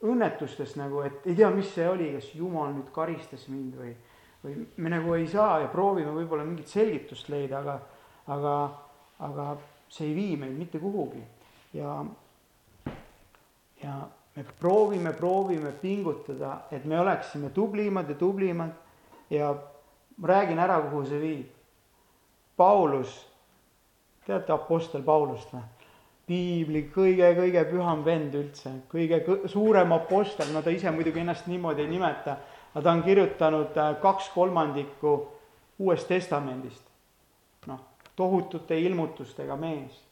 õnnetustes 0.07 0.77
nagu, 0.79 1.01
et 1.03 1.25
ei 1.27 1.35
tea, 1.35 1.49
mis 1.53 1.69
see 1.73 1.87
oli, 1.89 2.13
kas 2.15 2.29
jumal 2.37 2.71
nüüd 2.75 2.93
karistas 2.95 3.47
mind 3.51 3.75
või, 3.79 3.91
või 4.47 4.65
me 4.83 4.91
nagu 4.93 5.15
ei 5.17 5.27
saa 5.29 5.59
ja 5.63 5.71
proovime 5.71 6.13
võib-olla 6.15 6.45
mingit 6.47 6.71
selgitust 6.71 7.29
leida, 7.29 7.59
aga, 7.59 7.79
aga, 8.33 8.55
aga 9.27 9.47
see 9.91 10.09
ei 10.09 10.15
vii 10.15 10.37
meid 10.43 10.57
mitte 10.57 10.79
kuhugi 10.79 11.23
ja, 11.77 11.93
ja 13.83 13.95
me 14.35 14.45
proovime, 14.59 15.13
proovime 15.17 15.71
pingutada, 15.81 16.67
et 16.71 16.85
me 16.85 16.99
oleksime 16.99 17.49
tublimad 17.55 18.09
ja 18.09 18.15
tublimad 18.15 19.31
ja 19.33 19.53
ma 20.17 20.27
räägin 20.27 20.59
ära, 20.59 20.79
kuhu 20.89 21.05
see 21.05 21.21
viib. 21.21 21.47
Paulus, 22.57 23.19
teate 24.25 24.53
Apostel 24.53 25.03
Paulust 25.05 25.51
või? 25.53 25.65
piibli 26.27 26.81
kõige-kõige 26.91 27.61
püham 27.69 28.01
vend 28.03 28.33
üldse, 28.35 28.73
kõige 28.91 29.21
suurem 29.47 29.93
apostel, 29.95 30.49
no 30.51 30.59
ta 30.59 30.73
ise 30.75 30.91
muidugi 30.91 31.21
ennast 31.21 31.47
niimoodi 31.47 31.85
ei 31.85 31.91
nimeta, 31.93 32.35
aga 32.77 32.83
ta 32.83 32.91
on 32.91 33.03
kirjutanud 33.03 33.77
äh, 33.77 33.95
kaks 34.01 34.29
kolmandikku 34.29 35.27
Uuest 35.79 36.07
Testamendist. 36.07 36.83
noh, 37.65 37.79
tohutute 38.15 38.79
ilmutustega 38.79 39.55
mees. 39.55 40.03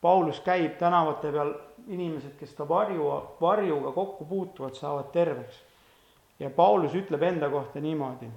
Paulus 0.00 0.40
käib 0.40 0.78
tänavate 0.78 1.32
peal 1.32 1.52
inimesed, 1.88 2.32
kes 2.40 2.54
ta 2.54 2.68
varju, 2.68 3.10
varjuga 3.40 3.92
kokku 3.92 4.24
puutuvad, 4.24 4.74
saavad 4.74 5.12
terveks. 5.12 5.54
ja 6.40 6.50
Paulus 6.50 6.94
ütleb 6.94 7.22
enda 7.22 7.50
kohta 7.50 7.80
niimoodi. 7.80 8.30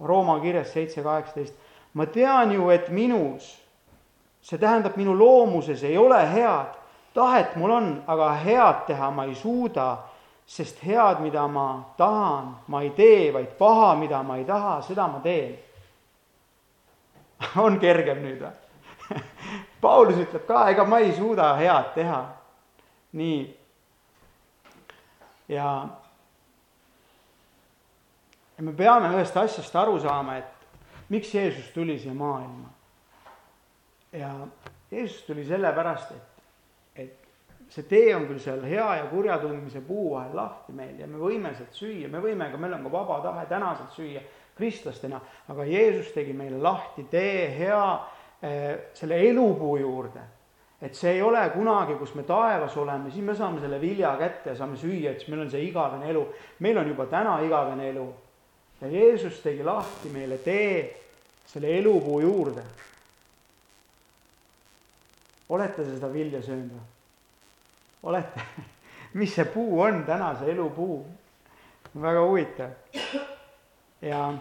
Rooma 0.00 0.40
kirjas 0.40 0.72
seitse 0.72 1.02
kaheksateist. 1.02 1.54
ma 1.94 2.06
tean 2.06 2.52
ju, 2.52 2.68
et 2.70 2.88
minus, 2.88 3.62
see 4.42 4.58
tähendab 4.58 4.96
minu 4.96 5.18
loomuses 5.18 5.84
ei 5.84 5.96
ole 5.98 6.32
head, 6.32 6.76
tahet 7.14 7.56
mul 7.56 7.70
on, 7.70 8.02
aga 8.06 8.32
head 8.32 8.84
teha 8.86 9.10
ma 9.10 9.24
ei 9.24 9.34
suuda, 9.34 9.96
sest 10.46 10.78
head, 10.86 11.20
mida 11.20 11.46
ma 11.48 11.94
tahan, 11.96 12.54
ma 12.66 12.82
ei 12.82 12.90
tee, 12.90 13.32
vaid 13.34 13.56
paha, 13.58 13.94
mida 13.98 14.22
ma 14.22 14.36
ei 14.36 14.44
taha, 14.44 14.80
seda 14.82 15.06
ma 15.10 15.20
teen. 15.20 15.56
on 17.66 17.78
kergem 17.82 18.22
nüüd 18.22 18.40
või? 18.44 18.54
Paulus 19.84 20.18
ütleb 20.22 20.46
ka, 20.48 20.66
ega 20.72 20.86
ma 20.88 21.00
ei 21.02 21.12
suuda 21.14 21.52
head 21.58 21.92
teha. 21.94 22.22
nii. 23.16 23.40
ja, 25.48 25.68
ja 28.56 28.64
me 28.64 28.72
peame 28.72 29.10
ühest 29.14 29.36
asjast 29.36 29.76
aru 29.76 29.98
saama, 30.00 30.36
et 30.36 31.10
miks 31.12 31.34
Jeesus 31.34 31.70
tuli 31.74 31.98
siia 31.98 32.14
maailma. 32.14 32.70
ja 34.12 34.32
Jeesus 34.90 35.22
tuli 35.26 35.44
sellepärast, 35.44 36.10
et, 36.10 36.35
see 37.68 37.82
tee 37.90 38.14
on 38.14 38.26
küll 38.28 38.38
seal 38.38 38.62
hea 38.64 38.88
ja 39.00 39.06
kurja 39.10 39.38
tundmise 39.42 39.80
puu 39.80 40.12
vahel 40.14 40.36
lahti 40.36 40.72
meil 40.72 40.98
ja 41.00 41.06
me 41.06 41.18
võime 41.18 41.54
sealt 41.56 41.74
süüa, 41.74 42.08
me 42.08 42.20
võime 42.22 42.50
ka, 42.50 42.60
meil 42.60 42.76
on 42.78 42.84
ka 42.86 42.92
vaba 42.92 43.20
tahe 43.24 43.46
täna 43.50 43.74
sealt 43.76 43.96
süüa 43.96 44.22
kristlastena, 44.56 45.20
aga 45.52 45.64
Jeesus 45.68 46.14
tegi 46.14 46.32
meile 46.32 46.60
lahti 46.62 47.04
tee 47.10 47.48
hea 47.58 47.82
Eh, 48.42 48.78
selle 48.92 49.16
elupuu 49.28 49.76
juurde. 49.76 50.20
et 50.82 50.94
see 50.94 51.14
ei 51.14 51.22
ole 51.22 51.40
kunagi, 51.54 51.94
kus 51.96 52.10
me 52.14 52.22
taevas 52.22 52.74
oleme, 52.76 53.10
siis 53.10 53.24
me 53.24 53.34
saame 53.34 53.62
selle 53.62 53.78
vilja 53.80 54.10
kätte 54.20 54.50
ja 54.50 54.56
saame 54.58 54.76
süüa, 54.76 55.14
et 55.14 55.22
siis 55.22 55.30
meil 55.32 55.46
on 55.46 55.50
see 55.50 55.62
igavene 55.64 56.10
elu. 56.10 56.26
meil 56.60 56.76
on 56.76 56.88
juba 56.88 57.06
täna 57.06 57.38
igavene 57.40 57.88
elu. 57.88 58.04
ja 58.80 58.88
Jeesus 58.88 59.40
tegi 59.40 59.64
lahti 59.64 60.12
meile 60.12 60.36
tee 60.44 61.00
selle 61.46 61.78
elupuu 61.78 62.20
juurde. 62.20 62.62
olete 65.48 65.84
seda 65.84 66.12
vilja 66.12 66.42
söönud 66.42 66.76
või? 66.76 66.95
Olete? 68.06 68.42
mis 69.18 69.34
see 69.34 69.44
puu 69.50 69.80
on 69.80 70.04
täna, 70.06 70.34
see 70.38 70.52
elupuu? 70.54 71.04
väga 71.96 72.20
huvitav. 72.20 72.70
ja 74.02 74.32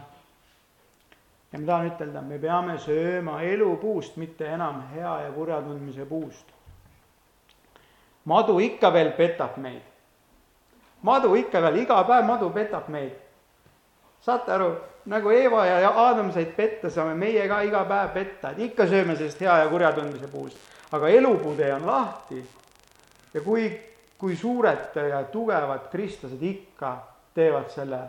ja 1.56 1.60
ma 1.60 1.66
tahan 1.66 1.88
ütelda, 1.88 2.22
me 2.22 2.38
peame 2.40 2.78
sööma 2.84 3.40
elupuust, 3.48 4.18
mitte 4.20 4.48
enam 4.48 4.82
hea 4.94 5.14
ja 5.24 5.32
kurja 5.32 5.62
tundmise 5.62 6.06
puust. 6.06 6.52
madu 8.26 8.60
ikka 8.60 8.94
veel 8.94 9.12
petab 9.12 9.58
meid. 9.58 9.82
madu 11.02 11.36
ikka 11.36 11.62
veel, 11.62 11.78
iga 11.84 12.04
päev 12.04 12.26
madu 12.26 12.50
petab 12.50 12.90
meid. 12.90 13.16
saate 14.22 14.52
aru, 14.52 14.76
nagu 15.06 15.32
Eeva 15.32 15.66
ja 15.66 15.90
Aadam 15.90 16.32
said 16.32 16.56
petta, 16.56 16.90
saame 16.90 17.16
meie 17.16 17.48
ka 17.48 17.62
iga 17.62 17.86
päev 17.86 18.14
petta, 18.14 18.52
et 18.52 18.60
ikka 18.60 18.88
sööme 18.88 19.16
sellest 19.16 19.40
hea 19.40 19.58
ja 19.58 19.70
kurja 19.70 19.94
tundmise 19.94 20.28
puust. 20.28 20.58
aga 20.92 21.08
elupuutee 21.08 21.74
on 21.74 21.88
lahti. 21.88 22.44
Ja 23.36 23.42
kui, 23.44 23.68
kui 24.18 24.38
suured 24.40 24.96
ja 24.96 25.24
tugevad 25.32 25.90
kristlased 25.92 26.42
ikka 26.42 26.96
teevad 27.36 27.68
selle, 27.74 28.00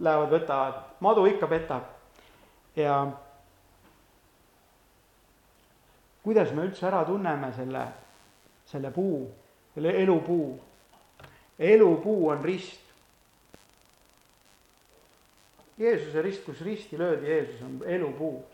lähevad, 0.00 0.32
võtavad, 0.32 0.80
madu 1.04 1.26
ikka 1.28 1.48
petab 1.50 1.92
ja 2.76 2.96
kuidas 6.24 6.52
me 6.56 6.64
üldse 6.66 6.88
ära 6.88 7.04
tunneme 7.08 7.52
selle, 7.56 7.84
selle 8.66 8.90
puu, 8.90 9.26
selle 9.74 9.92
elupuu? 10.02 10.48
elupuu 11.58 12.28
on 12.28 12.42
rist. 12.44 12.82
Jeesuse 15.78 16.22
rist, 16.24 16.44
kus 16.44 16.60
risti 16.64 16.98
löödi 16.98 17.28
Jeesus, 17.28 17.62
on 17.62 17.82
elupuu. 17.86 18.44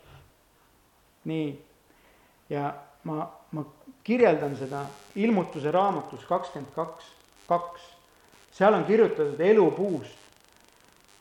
nii, 1.24 1.50
ja 2.50 2.72
ma, 3.04 3.26
ma 3.50 3.64
kirjeldan 4.04 4.56
seda 4.56 4.84
ilmutuse 5.16 5.70
raamatus 5.70 6.24
kakskümmend 6.28 6.74
kaks, 6.74 7.04
kaks. 7.48 7.80
seal 8.52 8.74
on 8.74 8.84
kirjutatud 8.84 9.40
elupuust. 9.40 10.18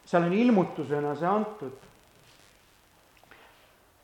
seal 0.06 0.24
on 0.24 0.34
ilmutusena 0.34 1.16
see 1.16 1.28
antud 1.28 1.88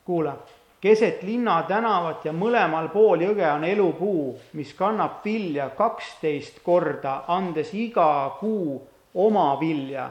kuula, 0.08 0.38
keset 0.82 1.24
linna 1.24 1.64
tänavat 1.68 2.26
ja 2.26 2.32
mõlemal 2.32 2.88
pool 2.94 3.26
jõge 3.26 3.44
on 3.52 3.66
elupuu, 3.68 4.38
mis 4.56 4.72
kannab 4.78 5.20
vilja 5.26 5.70
kaksteist 5.76 6.62
korda, 6.64 7.26
andes 7.28 7.74
iga 7.76 8.38
kuu 8.40 8.78
oma 9.20 9.50
vilja 9.60 10.08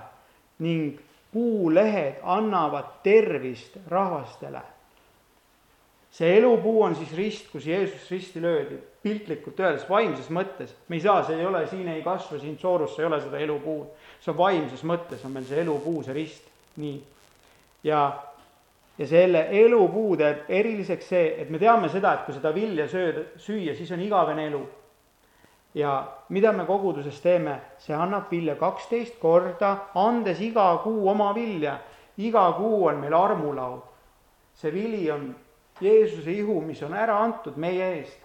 ning 0.60 0.98
puulehed 1.32 2.20
annavad 2.22 2.98
tervist 3.02 3.78
rahvastele. 3.88 4.60
See 6.16 6.36
elupuu 6.38 6.82
on 6.82 6.94
siis 6.96 7.12
rist, 7.12 7.50
kus 7.52 7.66
Jeesus 7.68 8.10
risti 8.10 8.40
löödi, 8.40 8.78
piltlikult 9.02 9.58
öeldes 9.60 9.84
vaimses 9.88 10.30
mõttes, 10.32 10.72
me 10.88 10.96
ei 10.96 11.02
saa, 11.04 11.20
see 11.26 11.36
ei 11.36 11.44
ole, 11.44 11.66
siin 11.68 11.90
ei 11.92 12.00
kasva, 12.04 12.38
siin 12.40 12.56
Soorus 12.58 12.96
ei 12.98 13.04
ole 13.04 13.18
seda 13.20 13.42
elupuud, 13.44 13.90
see 14.24 14.32
on 14.32 14.38
vaimses 14.38 14.86
mõttes 14.88 15.26
on 15.28 15.36
meil 15.36 15.44
see 15.44 15.60
elupuu, 15.60 16.00
see 16.06 16.16
rist, 16.16 16.48
nii. 16.80 16.96
ja 17.84 18.00
ja 18.96 19.06
selle 19.06 19.46
elupuu 19.52 20.16
teeb 20.16 20.48
eriliseks 20.48 21.08
see, 21.12 21.28
et 21.42 21.52
me 21.52 21.60
teame 21.60 21.92
seda, 21.92 22.14
et 22.16 22.24
kui 22.24 22.32
seda 22.32 22.52
vilja 22.56 22.88
sööda, 22.88 23.26
süüa, 23.36 23.76
siis 23.76 23.92
on 23.92 24.00
igavene 24.00 24.48
elu. 24.48 24.64
ja 25.76 25.90
mida 26.32 26.52
me 26.56 26.64
koguduses 26.64 27.20
teeme, 27.20 27.58
see 27.78 27.92
annab 27.92 28.30
vilja 28.32 28.54
kaksteist 28.56 29.18
korda, 29.20 29.90
andes 29.94 30.40
iga 30.40 30.70
kuu 30.80 31.10
oma 31.12 31.34
vilja. 31.36 31.76
iga 32.16 32.52
kuu 32.56 32.86
on 32.86 33.04
meil 33.04 33.14
armulaud. 33.14 33.82
see 34.56 34.72
vili 34.72 35.10
on 35.10 35.34
Jeesuse 35.80 36.32
ihu, 36.32 36.60
mis 36.60 36.82
on 36.82 36.94
ära 36.94 37.18
antud 37.22 37.56
meie 37.56 37.90
eest. 37.98 38.22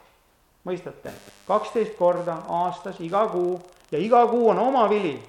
mõistate? 0.66 1.12
kaksteist 1.48 1.98
korda 1.98 2.38
aastas, 2.48 3.00
iga 3.00 3.26
kuu 3.28 3.60
ja 3.92 4.00
iga 4.00 4.28
kuu 4.28 4.50
on 4.50 4.60
oma 4.60 4.90
vili. 4.90 5.20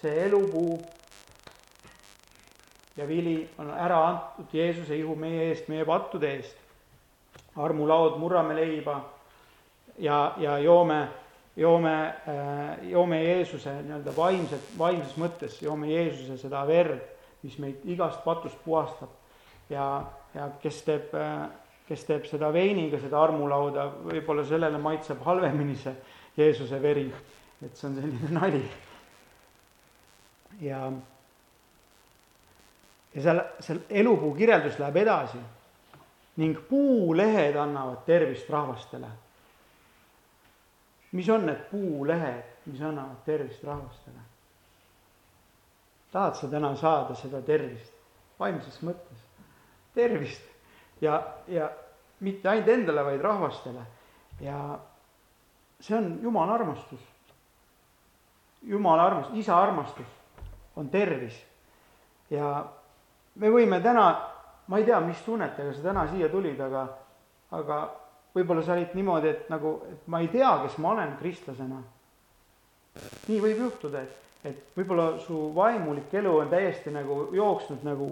see 0.00 0.24
elupuu 0.26 0.80
ja 2.96 3.08
vili 3.08 3.50
on 3.58 3.70
ära 3.70 4.06
antud 4.08 4.52
Jeesuse 4.52 4.96
ihu 4.96 5.16
meie 5.16 5.48
eest, 5.48 5.68
meie 5.68 5.84
pattude 5.84 6.30
eest. 6.36 6.56
armulaud, 7.56 8.18
murrame 8.18 8.54
leiba 8.54 9.00
ja, 9.98 10.34
ja 10.38 10.58
joome, 10.58 11.08
joome, 11.56 12.14
äh, 12.28 12.88
joome 12.90 13.22
Jeesuse 13.22 13.82
nii-öelda 13.82 14.16
vaimset, 14.16 14.70
vaimses 14.78 15.16
mõttes, 15.16 15.60
joome 15.62 15.90
Jeesuse 15.92 16.38
seda 16.38 16.64
verd, 16.66 17.02
mis 17.42 17.58
meid 17.58 17.84
igast 17.84 18.24
patust 18.24 18.58
puhastab. 18.64 19.10
Ja, 19.70 19.86
ja 20.34 20.48
kes 20.62 20.82
teeb, 20.86 21.14
kes 21.88 22.04
teeb 22.08 22.28
seda 22.28 22.50
veiniga, 22.52 23.00
seda 23.00 23.22
armulauda, 23.22 23.88
võib-olla 24.10 24.44
sellele 24.48 24.80
maitseb 24.82 25.22
halvemini 25.24 25.76
see 25.80 25.94
Jeesuse 26.36 26.80
veri, 26.82 27.06
et 27.62 27.76
see 27.76 27.88
on 27.88 27.98
selline 28.00 28.30
nali. 28.34 28.62
ja 30.60 30.86
ja 33.14 33.22
seal, 33.22 33.40
seal 33.60 33.78
elupuu 33.90 34.34
kirjeldus 34.34 34.78
läheb 34.78 34.96
edasi 35.04 35.38
ning 36.42 36.58
puulehed 36.68 37.56
annavad 37.56 38.02
tervist 38.06 38.50
rahvastele. 38.50 39.08
mis 41.12 41.28
on 41.28 41.46
need 41.46 41.60
puulehed, 41.70 42.44
mis 42.66 42.80
annavad 42.80 43.22
tervist 43.26 43.64
rahvastele? 43.64 44.24
tahad 46.12 46.34
sa 46.34 46.48
täna 46.48 46.76
saada 46.76 47.14
seda 47.18 47.42
tervist, 47.42 47.92
vaimses 48.38 48.82
mõttes, 48.82 49.23
tervist 49.94 50.42
ja, 51.00 51.20
ja 51.48 51.70
mitte 52.20 52.48
ainult 52.48 52.68
endale, 52.68 53.04
vaid 53.04 53.22
rahvastele 53.22 53.86
ja 54.40 54.58
see 55.80 55.96
on 55.96 56.18
Jumala 56.22 56.54
armastus. 56.54 57.00
Jumala 58.62 59.06
armastus, 59.06 59.38
isa 59.38 59.58
armastus 59.60 60.06
on 60.76 60.88
tervis 60.88 61.36
ja 62.30 62.64
me 63.34 63.50
võime 63.50 63.80
täna, 63.82 64.06
ma 64.70 64.80
ei 64.80 64.86
tea, 64.86 65.00
mis 65.04 65.20
tunnetega 65.26 65.74
sa 65.74 65.84
täna 65.84 66.06
siia 66.10 66.30
tulid, 66.32 66.60
aga, 66.60 66.86
aga 67.54 67.80
võib-olla 68.34 68.62
sa 68.64 68.74
olid 68.76 68.94
niimoodi, 68.96 69.30
et 69.30 69.50
nagu, 69.52 69.76
et 69.90 70.06
ma 70.10 70.22
ei 70.22 70.30
tea, 70.32 70.50
kes 70.64 70.78
ma 70.82 70.94
olen 70.94 71.16
kristlasena. 71.20 71.82
nii 73.28 73.40
võib 73.42 73.60
juhtuda, 73.66 74.02
et, 74.02 74.16
et 74.44 74.76
võib-olla 74.76 75.18
su 75.26 75.50
vaimulik 75.54 76.14
elu 76.14 76.36
on 76.38 76.50
täiesti 76.50 76.90
nagu 76.94 77.28
jooksnud 77.34 77.84
nagu 77.86 78.10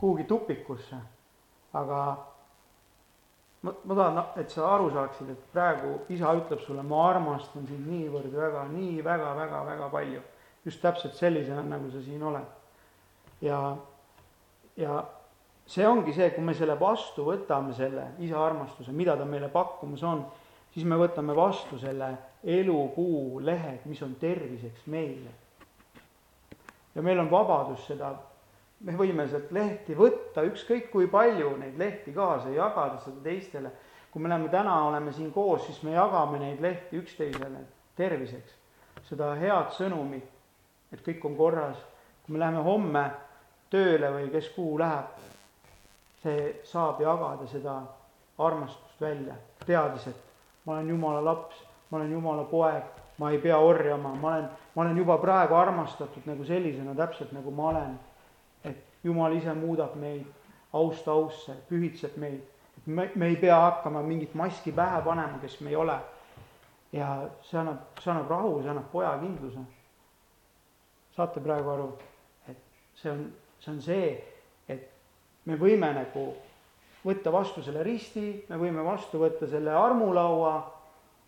kuhugi 0.00 0.24
tupikusse. 0.24 0.96
aga 1.72 2.16
ma, 3.62 3.74
ma 3.84 3.94
tahan, 3.94 4.22
et 4.40 4.50
sa 4.50 4.68
aru 4.74 4.90
saaksid, 4.90 5.30
et 5.30 5.50
praegu 5.52 5.98
isa 6.08 6.32
ütleb 6.38 6.62
sulle, 6.64 6.82
ma 6.82 7.02
armastan 7.10 7.66
sind 7.66 7.88
niivõrd 7.90 8.32
väga, 8.32 8.64
nii 8.72 9.02
väga-väga-väga 9.04 9.90
palju. 9.90 10.22
just 10.64 10.82
täpselt 10.82 11.14
sellisena, 11.14 11.62
nagu 11.62 11.90
sa 11.90 12.02
siin 12.02 12.22
oled. 12.22 12.46
ja 13.40 13.76
ja 14.76 15.04
see 15.66 15.86
ongi 15.86 16.12
see, 16.14 16.30
kui 16.34 16.44
me 16.44 16.54
selle 16.54 16.76
vastu 16.80 17.24
võtame, 17.26 17.74
selle 17.74 18.12
isa 18.22 18.38
armastuse, 18.42 18.92
mida 18.92 19.16
ta 19.16 19.24
meile 19.24 19.48
pakkumas 19.52 20.02
on, 20.06 20.24
siis 20.74 20.86
me 20.86 20.98
võtame 21.00 21.34
vastu 21.36 21.78
selle 21.80 22.12
elupuu 22.44 23.40
lehed, 23.44 23.86
mis 23.90 24.02
on 24.06 24.14
terviseks 24.20 24.86
meile. 24.86 25.32
ja 26.94 27.02
meil 27.02 27.18
on 27.20 27.30
vabadus 27.30 27.86
seda, 27.86 28.14
me 28.80 28.96
võime 28.96 29.26
sealt 29.28 29.52
lehti 29.52 29.96
võtta, 29.96 30.44
ükskõik 30.46 30.90
kui 30.92 31.08
palju 31.10 31.54
neid 31.60 31.78
lehti 31.80 32.12
kaasa, 32.12 32.52
jagada 32.52 33.00
seda 33.04 33.22
teistele. 33.24 33.70
kui 34.10 34.22
me 34.22 34.30
oleme 34.30 34.48
täna, 34.48 34.74
oleme 34.88 35.12
siin 35.12 35.32
koos, 35.32 35.66
siis 35.66 35.82
me 35.82 35.92
jagame 35.92 36.38
neid 36.38 36.60
lehti 36.60 36.96
üksteisele 36.96 37.60
terviseks, 37.96 38.54
seda 39.08 39.34
head 39.36 39.72
sõnumit, 39.76 40.28
et 40.92 41.02
kõik 41.04 41.24
on 41.24 41.36
korras. 41.36 41.76
kui 42.26 42.32
me 42.34 42.38
läheme 42.38 42.62
homme 42.62 43.10
tööle 43.70 44.10
või 44.10 44.30
kes 44.30 44.48
kuhu 44.54 44.78
läheb, 44.78 45.12
see 46.22 46.60
saab 46.64 47.00
jagada 47.00 47.46
seda 47.46 47.80
armastust 48.38 49.00
välja, 49.00 49.34
teades, 49.66 50.06
et 50.06 50.66
ma 50.66 50.72
olen 50.72 50.88
Jumala 50.88 51.24
laps, 51.24 51.56
ma 51.90 51.98
olen 51.98 52.12
Jumala 52.12 52.44
poeg, 52.44 52.84
ma 53.18 53.30
ei 53.30 53.38
pea 53.38 53.58
orjama, 53.58 54.14
ma 54.14 54.28
olen, 54.28 54.48
ma 54.74 54.82
olen 54.82 54.96
juba 54.96 55.16
praegu 55.18 55.54
armastatud 55.54 56.26
nagu 56.26 56.44
sellisena, 56.44 56.94
täpselt 56.94 57.32
nagu 57.32 57.50
ma 57.50 57.68
olen. 57.70 57.98
Jumal 59.04 59.36
ise 59.36 59.54
muudab 59.54 59.94
meid 60.00 60.26
aust 60.72 61.08
ausse, 61.08 61.54
pühitseb 61.68 62.16
meid, 62.20 62.42
et 62.78 62.86
me, 62.86 63.10
me 63.14 63.30
ei 63.30 63.36
pea 63.40 63.56
hakkama 63.60 64.02
mingit 64.02 64.34
maski 64.34 64.72
pähe 64.72 65.00
panema, 65.04 65.38
kes 65.40 65.60
me 65.60 65.70
ei 65.70 65.76
ole. 65.76 65.98
ja 66.92 67.28
see 67.42 67.58
annab, 67.60 67.98
see 68.00 68.10
annab 68.10 68.30
rahu, 68.30 68.60
see 68.62 68.70
annab 68.70 68.90
pojakindluse. 68.92 69.64
saate 71.16 71.40
praegu 71.40 71.70
aru, 71.70 71.90
et 72.48 72.62
see 72.94 73.10
on 73.10 73.26
see 73.60 73.72
on 73.72 73.80
see, 73.82 74.10
et 74.68 74.88
me 75.46 75.56
võime 75.58 75.90
nagu 75.94 76.26
võtta 77.06 77.32
vastu 77.34 77.62
selle 77.64 77.84
risti, 77.86 78.44
me 78.48 78.58
võime 78.60 78.84
vastu 78.86 79.20
võtta 79.22 79.48
selle 79.50 79.74
armulaua, 79.74 80.54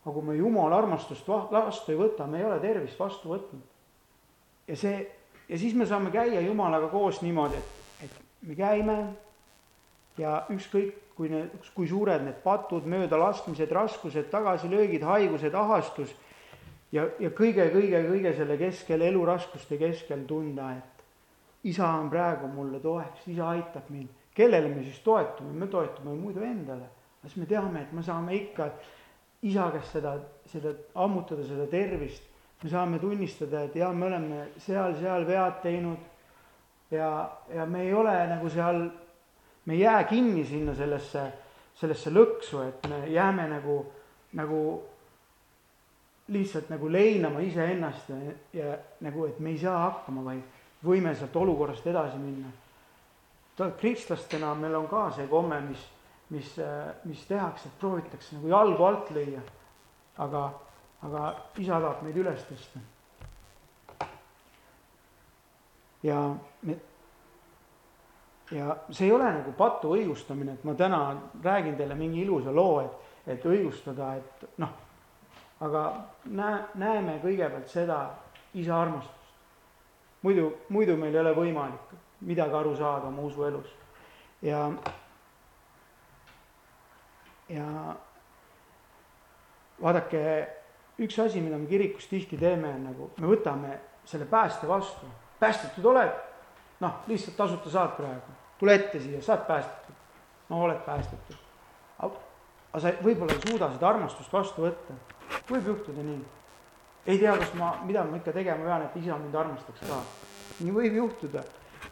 aga 0.03 0.15
kui 0.15 0.27
me 0.27 0.37
Jumala 0.39 0.79
armastust 0.83 1.27
vastu 1.29 1.93
ei 1.93 1.99
võta, 1.99 2.27
me 2.27 2.41
ei 2.41 2.47
ole 2.49 2.59
tervist 2.63 2.99
vastu 2.99 3.33
võtnud. 3.33 3.63
ja 4.69 4.77
see, 4.77 5.01
ja 5.49 5.59
siis 5.59 5.75
me 5.75 5.87
saame 5.87 6.11
käia 6.11 6.41
Jumalaga 6.41 6.89
koos 6.93 7.23
niimoodi, 7.23 7.57
et, 7.57 8.09
et 8.09 8.21
me 8.49 8.55
käime 8.55 8.99
ja 10.19 10.43
ükskõik, 10.51 10.95
kui 11.19 11.31
need, 11.33 11.55
kui 11.75 11.89
suured 11.91 12.23
need 12.23 12.39
patud, 12.45 12.87
möödalaskmised, 12.87 13.71
raskused, 13.75 14.29
tagasilöögid, 14.31 15.03
haigused, 15.03 15.55
ahastus 15.55 16.15
ja, 16.93 17.09
ja 17.21 17.31
kõige, 17.35 17.67
kõige, 17.73 18.03
kõige 18.07 18.35
selle 18.37 18.59
keskel, 18.61 19.03
eluraskuste 19.09 19.79
keskel 19.81 20.23
tunda, 20.29 20.71
et 20.79 21.69
isa 21.69 21.89
on 21.99 22.11
praegu 22.13 22.51
mulle 22.53 22.81
toeks, 22.81 23.27
isa 23.33 23.51
aitab 23.55 23.91
mind. 23.93 24.15
kellele 24.39 24.69
me 24.71 24.85
siis 24.87 25.01
toetume, 25.03 25.51
me 25.53 25.67
toetume 25.67 26.15
muidu 26.15 26.45
endale. 26.47 26.87
siis 27.23 27.37
me 27.37 27.47
teame, 27.47 27.83
et 27.83 27.93
me 27.93 28.03
saame 28.03 28.35
ikka 28.35 28.71
isa 29.43 29.71
käest 29.71 29.93
seda, 29.93 30.19
seda 30.47 30.75
ammutada, 30.95 31.45
seda 31.47 31.67
tervist. 31.67 32.23
Me 32.63 32.71
saame 32.71 32.99
tunnistada, 32.99 33.63
et 33.65 33.77
jaa, 33.77 33.93
me 33.93 34.07
oleme 34.07 34.47
seal-seal 34.59 35.27
vead 35.27 35.61
teinud. 35.63 35.99
ja, 36.91 37.31
ja 37.55 37.67
me 37.67 37.83
ei 37.83 37.95
ole 37.95 38.15
nagu 38.27 38.51
seal, 38.51 38.91
me 39.67 39.75
ei 39.75 39.81
jää 39.81 40.05
kinni 40.05 40.45
sinna 40.45 40.75
sellesse, 40.75 41.33
sellesse 41.75 42.11
lõksu, 42.11 42.63
et 42.69 42.89
me 42.89 43.07
jääme 43.13 43.49
nagu, 43.49 43.81
nagu 44.33 44.63
lihtsalt 46.29 46.69
nagu 46.69 46.93
leinama 46.93 47.41
iseennast 47.41 48.09
ja, 48.09 48.17
ja 48.53 48.79
nagu, 49.01 49.27
et 49.27 49.39
me 49.39 49.51
ei 49.51 49.59
saa 49.59 49.79
hakkama, 49.87 50.25
vaid 50.25 50.85
võime 50.85 51.15
sealt 51.17 51.37
olukorrast 51.37 51.87
edasi 51.87 52.19
minna. 52.19 52.51
kristlastena 53.81 54.55
meil 54.55 54.75
on 54.75 54.89
ka 54.89 55.11
see 55.17 55.27
komme, 55.27 55.61
mis, 55.61 55.85
mis, 56.31 56.55
mis 57.05 57.25
tehakse, 57.27 57.69
et 57.69 57.79
proovitakse 57.81 58.37
nagu 58.37 58.49
jalgu 58.49 58.85
alt 58.85 59.11
lüüa. 59.11 59.41
aga, 60.19 60.51
aga 61.07 61.25
isa 61.59 61.81
tahab 61.81 62.03
meid 62.03 62.17
üles 62.17 62.45
tõsta. 62.49 62.81
ja 66.03 66.19
me, 66.63 66.77
ja 68.51 68.77
see 68.91 69.07
ei 69.07 69.13
ole 69.13 69.33
nagu 69.33 69.53
patu 69.53 69.93
õigustamine, 69.97 70.55
et 70.55 70.65
ma 70.65 70.75
täna 70.75 71.03
räägin 71.45 71.77
teile 71.77 71.95
mingi 71.99 72.23
ilusa 72.23 72.55
loo, 72.55 72.81
et, 72.81 73.13
et 73.35 73.45
õigustada, 73.45 74.15
et 74.17 74.59
noh, 74.63 74.75
aga 75.61 75.85
näe, 76.25 76.65
näeme 76.75 77.19
kõigepealt 77.23 77.69
seda 77.69 78.03
isa 78.55 78.79
armastust 78.81 79.19
muidu, 80.23 80.53
muidu 80.69 80.97
meil 80.97 81.15
ei 81.15 81.21
ole 81.21 81.35
võimalik 81.37 81.97
midagi 82.27 82.55
aru 82.59 82.75
saada 82.77 83.09
oma 83.09 83.23
usuelus. 83.23 83.71
ja, 84.43 84.71
ja 87.49 87.67
vaadake, 89.83 90.23
üks 90.99 91.19
asi, 91.19 91.41
mida 91.41 91.59
me 91.59 91.67
kirikus 91.67 92.07
tihti 92.11 92.39
teeme, 92.39 92.73
on 92.75 92.87
nagu 92.91 93.11
me 93.19 93.31
võtame 93.31 93.77
selle 94.09 94.27
pääste 94.27 94.69
vastu, 94.69 95.07
päästetud 95.41 95.85
oled, 95.93 96.15
noh, 96.81 97.03
lihtsalt 97.07 97.37
tasuta 97.37 97.71
saad 97.71 97.95
praegu, 97.99 98.35
tule 98.59 98.75
ette 98.75 99.01
siia, 99.01 99.21
saad 99.23 99.45
päästetud, 99.47 100.01
no 100.49 100.63
oled 100.65 100.81
päästetud. 100.87 101.45
aga 101.99 102.81
sa 102.83 102.93
võib-olla 103.03 103.35
ei 103.35 103.45
suuda 103.47 103.71
seda 103.75 103.89
armastust 103.89 104.33
vastu 104.33 104.65
võtta, 104.67 104.97
võib 105.51 105.71
juhtuda 105.73 106.03
nii. 106.05 106.19
Ei 107.09 107.19
tea, 107.19 107.33
kas 107.41 107.55
ma, 107.57 107.71
mida 107.89 108.03
ma 108.05 108.19
ikka 108.19 108.35
tegema 108.37 108.67
pean, 108.67 108.83
et 108.85 108.97
isa 109.01 109.17
mind 109.17 109.35
armastaks 109.35 109.87
ka. 109.89 110.01
nii 110.61 110.75
võib 110.75 110.99
juhtuda, 110.99 111.43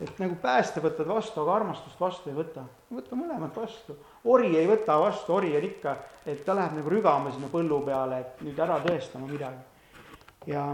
et 0.00 0.18
nagu 0.20 0.36
pääste 0.42 0.82
võtad 0.84 1.08
vastu, 1.08 1.40
aga 1.42 1.54
armastust 1.60 2.00
vastu 2.00 2.30
ei 2.30 2.36
võta. 2.36 2.64
võta 2.92 3.16
mõlemat 3.16 3.56
vastu. 3.56 3.96
ori 4.24 4.56
ei 4.56 4.66
võta 4.68 4.98
vastu, 5.00 5.34
ori 5.34 5.54
on 5.56 5.64
ikka, 5.64 5.96
et 6.26 6.44
ta 6.44 6.54
läheb 6.54 6.76
nagu 6.78 6.90
rügama 6.90 7.32
sinna 7.32 7.48
põllu 7.52 7.80
peale, 7.84 8.20
et 8.20 8.42
nüüd 8.44 8.58
ära 8.58 8.78
tõestama 8.84 9.30
midagi. 9.30 9.64
ja 10.46 10.66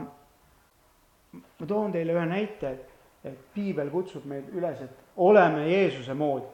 ma 1.32 1.66
toon 1.66 1.92
teile 1.92 2.16
ühe 2.16 2.26
näite, 2.26 2.70
et, 2.70 2.90
et 3.24 3.38
piibel 3.54 3.90
kutsub 3.90 4.26
meid 4.26 4.50
üles, 4.52 4.80
et 4.82 5.16
oleme 5.16 5.68
Jeesuse 5.68 6.14
moodi. 6.14 6.46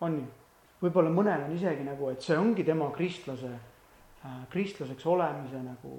on 0.00 0.18
nii? 0.18 0.28
võib-olla 0.82 1.10
mõnel 1.10 1.48
on 1.48 1.56
isegi 1.56 1.82
nagu, 1.84 2.10
et 2.10 2.22
see 2.22 2.36
ongi 2.38 2.64
tema 2.64 2.90
kristlase 2.94 3.50
äh,, 3.50 4.44
kristlaseks 4.50 5.06
olemise 5.06 5.58
nagu 5.62 5.98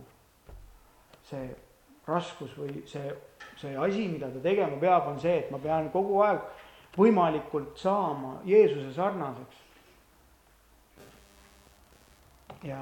see 1.29 1.49
raskus 2.09 2.55
või 2.57 2.81
see, 2.89 3.13
see 3.59 3.75
asi, 3.77 4.07
mida 4.11 4.29
ta 4.33 4.41
tegema 4.43 4.79
peab, 4.81 5.07
on 5.13 5.19
see, 5.21 5.37
et 5.43 5.51
ma 5.53 5.59
pean 5.61 5.91
kogu 5.93 6.21
aeg 6.25 6.41
võimalikult 6.97 7.77
saama 7.79 8.39
Jeesuse 8.49 8.93
sarnaseks. 8.95 9.65
ja 12.63 12.81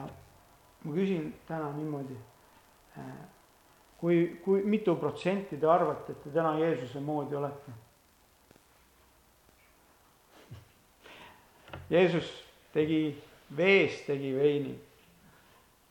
ma 0.83 0.93
küsin 0.93 1.33
täna 1.47 1.69
niimoodi, 1.75 2.15
äh, 2.97 3.03
kui, 3.99 4.39
kui 4.43 4.63
mitu 4.65 4.95
protsenti 4.97 5.57
te 5.59 5.67
arvate, 5.69 6.11
et 6.15 6.23
te 6.23 6.29
täna 6.33 6.55
Jeesuse 6.57 6.99
moodi 7.03 7.35
olete? 7.37 7.71
Jeesus 11.93 12.31
tegi 12.73 13.01
veest, 13.57 14.05
tegi 14.07 14.33
veini. 14.35 14.75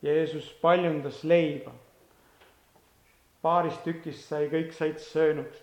Jeesus 0.03 0.51
paljundas 0.61 1.25
leiba. 1.25 1.73
Paarist 3.47 3.85
tükist 3.87 4.27
sai 4.27 4.49
kõik 4.51 4.75
said 4.75 4.99
söönuks. 5.03 5.63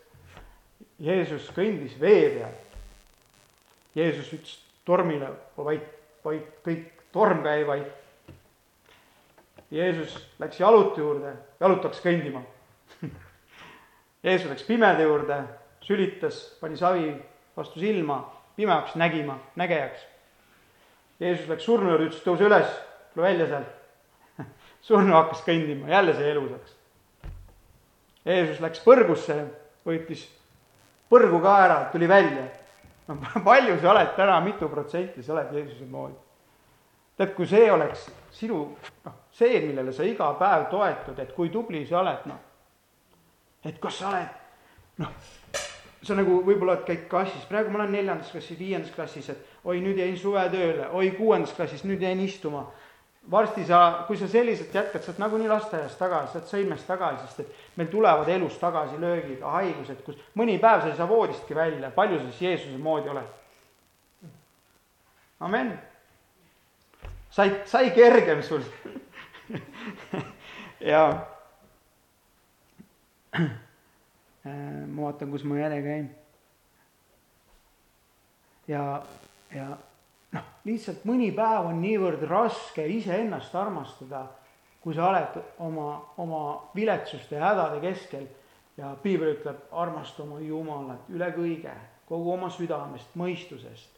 Jeesus 1.03 1.49
kõndis 1.51 1.97
vee 1.99 2.29
peal. 2.37 2.55
Jeesus 3.97 4.31
ütles 4.33 4.55
tormile 4.87 5.33
vait, 5.57 5.85
vait, 6.23 6.47
kõik, 6.63 6.87
torm 7.13 7.43
käi 7.43 7.67
vait. 7.67 7.91
Jeesus 9.73 10.15
läks 10.39 10.59
jaluti 10.61 11.01
juurde, 11.01 11.33
jalutaks 11.59 12.01
kõndima 12.03 12.43
Jeesus 14.23 14.49
läks 14.51 14.63
pimeda 14.67 15.03
juurde, 15.03 15.39
sülitas, 15.83 16.37
pani 16.61 16.77
savi 16.79 17.09
vastu 17.57 17.81
silma, 17.81 18.21
pime 18.55 18.71
hakkas 18.71 18.95
nägima, 19.01 19.39
nägejaks. 19.59 20.05
Jeesus 21.19 21.49
läks 21.49 21.65
surnu 21.67 21.91
juurde, 21.91 22.07
ütles 22.11 22.23
tõuse 22.23 22.47
üles, 22.47 22.77
tule 23.13 23.27
välja 23.27 23.49
sealt 23.49 24.45
surnu 24.87 25.17
hakkas 25.17 25.43
kõndima, 25.47 25.91
jälle 25.91 26.15
sai 26.15 26.31
elusaks. 26.31 26.77
Jeesus 28.25 28.62
läks 28.63 28.81
põrgusse, 28.83 29.36
võttis 29.88 30.27
põrgu 31.12 31.41
ka 31.43 31.55
ära, 31.65 31.79
tuli 31.91 32.07
välja. 32.07 32.45
no 33.07 33.17
palju 33.47 33.79
sa 33.81 33.91
oled 33.91 34.13
täna, 34.15 34.39
mitu 34.45 34.69
protsenti 34.71 35.23
sa 35.23 35.36
oled 35.36 35.51
Jeesuse 35.57 35.89
moodi? 35.89 36.15
tead, 37.17 37.33
kui 37.38 37.45
see 37.45 37.67
oleks 37.71 38.07
sinu, 38.33 38.63
noh, 39.05 39.17
see, 39.38 39.59
millele 39.62 39.93
sa 39.93 40.05
iga 40.07 40.31
päev 40.39 40.65
toetud, 40.71 41.19
et 41.21 41.33
kui 41.36 41.51
tubli 41.53 41.83
sa 41.86 41.99
oled, 42.01 42.25
noh. 42.31 42.39
et 43.63 43.77
kas 43.81 43.99
sa 44.01 44.09
oled, 44.09 44.39
noh, 45.03 45.12
sa 46.03 46.17
nagu 46.17 46.39
võib-olla 46.47 46.79
käid 46.88 47.05
klassis, 47.12 47.45
praegu 47.49 47.71
ma 47.71 47.83
olen 47.83 47.93
neljandas 47.93 48.31
klassis, 48.33 48.57
viiendas 48.59 48.95
klassis, 48.95 49.29
et 49.29 49.67
oi, 49.69 49.77
nüüd 49.83 50.01
jäin 50.01 50.17
suvetööle, 50.19 50.89
oi, 50.97 51.12
kuuendas 51.17 51.53
klassis, 51.55 51.86
nüüd 51.88 52.01
jäin 52.03 52.23
istuma 52.23 52.65
varsti 53.31 53.65
sa, 53.65 54.03
kui 54.07 54.17
sa 54.17 54.27
selliselt 54.27 54.73
jätkad, 54.75 55.01
sa 55.03 55.12
oled 55.12 55.21
nagunii 55.23 55.47
lasteaias 55.47 55.95
tagasi, 55.99 56.31
sa 56.31 56.39
oled 56.39 56.49
sõimes 56.49 56.83
tagasi, 56.88 57.27
sest 57.27 57.43
et 57.43 57.79
meil 57.79 57.89
tulevad 57.91 58.29
elus 58.29 58.57
tagasilöögid, 58.59 59.43
haigused, 59.47 60.01
kus 60.05 60.19
mõni 60.39 60.57
päev 60.62 60.83
sa 60.83 60.91
ei 60.91 60.97
saa 60.97 61.09
voodistki 61.09 61.55
välja, 61.55 61.91
palju 61.95 62.19
sa 62.19 62.27
siis 62.31 62.41
Jeesuse 62.47 62.81
moodi 62.81 63.13
oled? 63.13 63.31
amen. 65.43 65.71
sai, 67.29 67.49
sai 67.65 67.91
kergem 67.95 68.43
sul 68.43 68.63
ja 70.93 71.05
ma 74.93 75.01
vaatan, 75.07 75.31
kus 75.31 75.43
ma 75.47 75.59
jälle 75.59 75.81
käin. 75.81 76.12
ja, 78.67 79.01
ja 79.55 79.67
noh, 80.33 80.45
lihtsalt 80.67 81.05
mõni 81.07 81.31
päev 81.35 81.69
on 81.69 81.81
niivõrd 81.81 82.23
raske 82.29 82.85
iseennast 82.97 83.55
armastada, 83.55 84.25
kui 84.83 84.95
sa 84.95 85.07
oled 85.09 85.39
oma, 85.63 85.89
oma 86.19 86.43
viletsuste 86.75 87.37
ja 87.37 87.51
hädade 87.51 87.79
keskel 87.83 88.27
ja 88.77 88.93
piibel 89.03 89.35
ütleb, 89.37 89.67
armasta 89.71 90.25
oma 90.25 90.41
Jumalat 90.43 91.09
üle 91.13 91.29
kõige, 91.35 91.73
kogu 92.09 92.33
oma 92.33 92.49
südamest, 92.51 93.13
mõistusest 93.19 93.93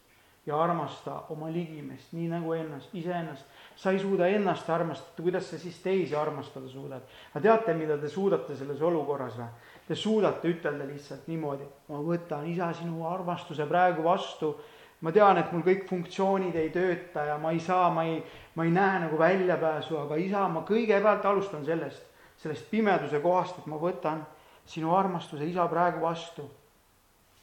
ja 0.46 0.58
armasta 0.62 1.22
oma 1.34 1.48
ligimest, 1.50 2.12
nii 2.14 2.28
nagu 2.30 2.52
ennast, 2.54 2.92
iseennast. 2.94 3.44
sa 3.76 3.90
ei 3.92 3.98
suuda 3.98 4.28
ennast 4.32 4.70
armastada, 4.70 5.22
kuidas 5.22 5.50
sa 5.50 5.58
siis 5.58 5.80
teisi 5.82 6.14
armastada 6.16 6.68
suudad? 6.68 7.02
aga 7.34 7.42
teate, 7.42 7.74
mida 7.74 7.98
te 7.98 8.08
suudate 8.08 8.56
selles 8.56 8.80
olukorras 8.80 9.34
või? 9.36 9.48
Te 9.88 9.94
suudate 9.94 10.48
ütelda 10.48 10.86
lihtsalt 10.86 11.26
niimoodi, 11.30 11.66
ma 11.88 11.98
võtan, 12.02 12.46
isa, 12.50 12.72
sinu 12.74 13.06
armastuse 13.06 13.66
praegu 13.66 14.02
vastu 14.06 14.54
ma 15.00 15.12
tean, 15.12 15.38
et 15.40 15.50
mul 15.52 15.64
kõik 15.64 15.84
funktsioonid 15.88 16.56
ei 16.56 16.70
tööta 16.72 17.26
ja 17.28 17.36
ma 17.40 17.52
ei 17.52 17.60
saa, 17.60 17.90
ma 17.92 18.06
ei, 18.08 18.20
ma 18.56 18.64
ei 18.64 18.72
näe 18.72 19.02
nagu 19.04 19.18
väljapääsu, 19.20 19.98
aga 20.00 20.16
isa, 20.20 20.46
ma 20.48 20.62
kõigepealt 20.68 21.26
alustan 21.28 21.66
sellest, 21.66 22.06
sellest 22.40 22.70
pimeduse 22.70 23.20
kohast, 23.24 23.60
et 23.60 23.68
ma 23.68 23.80
võtan 23.80 24.24
sinu 24.66 24.94
armastuse, 24.96 25.44
isa, 25.46 25.68
praegu 25.68 26.00
vastu. 26.04 26.48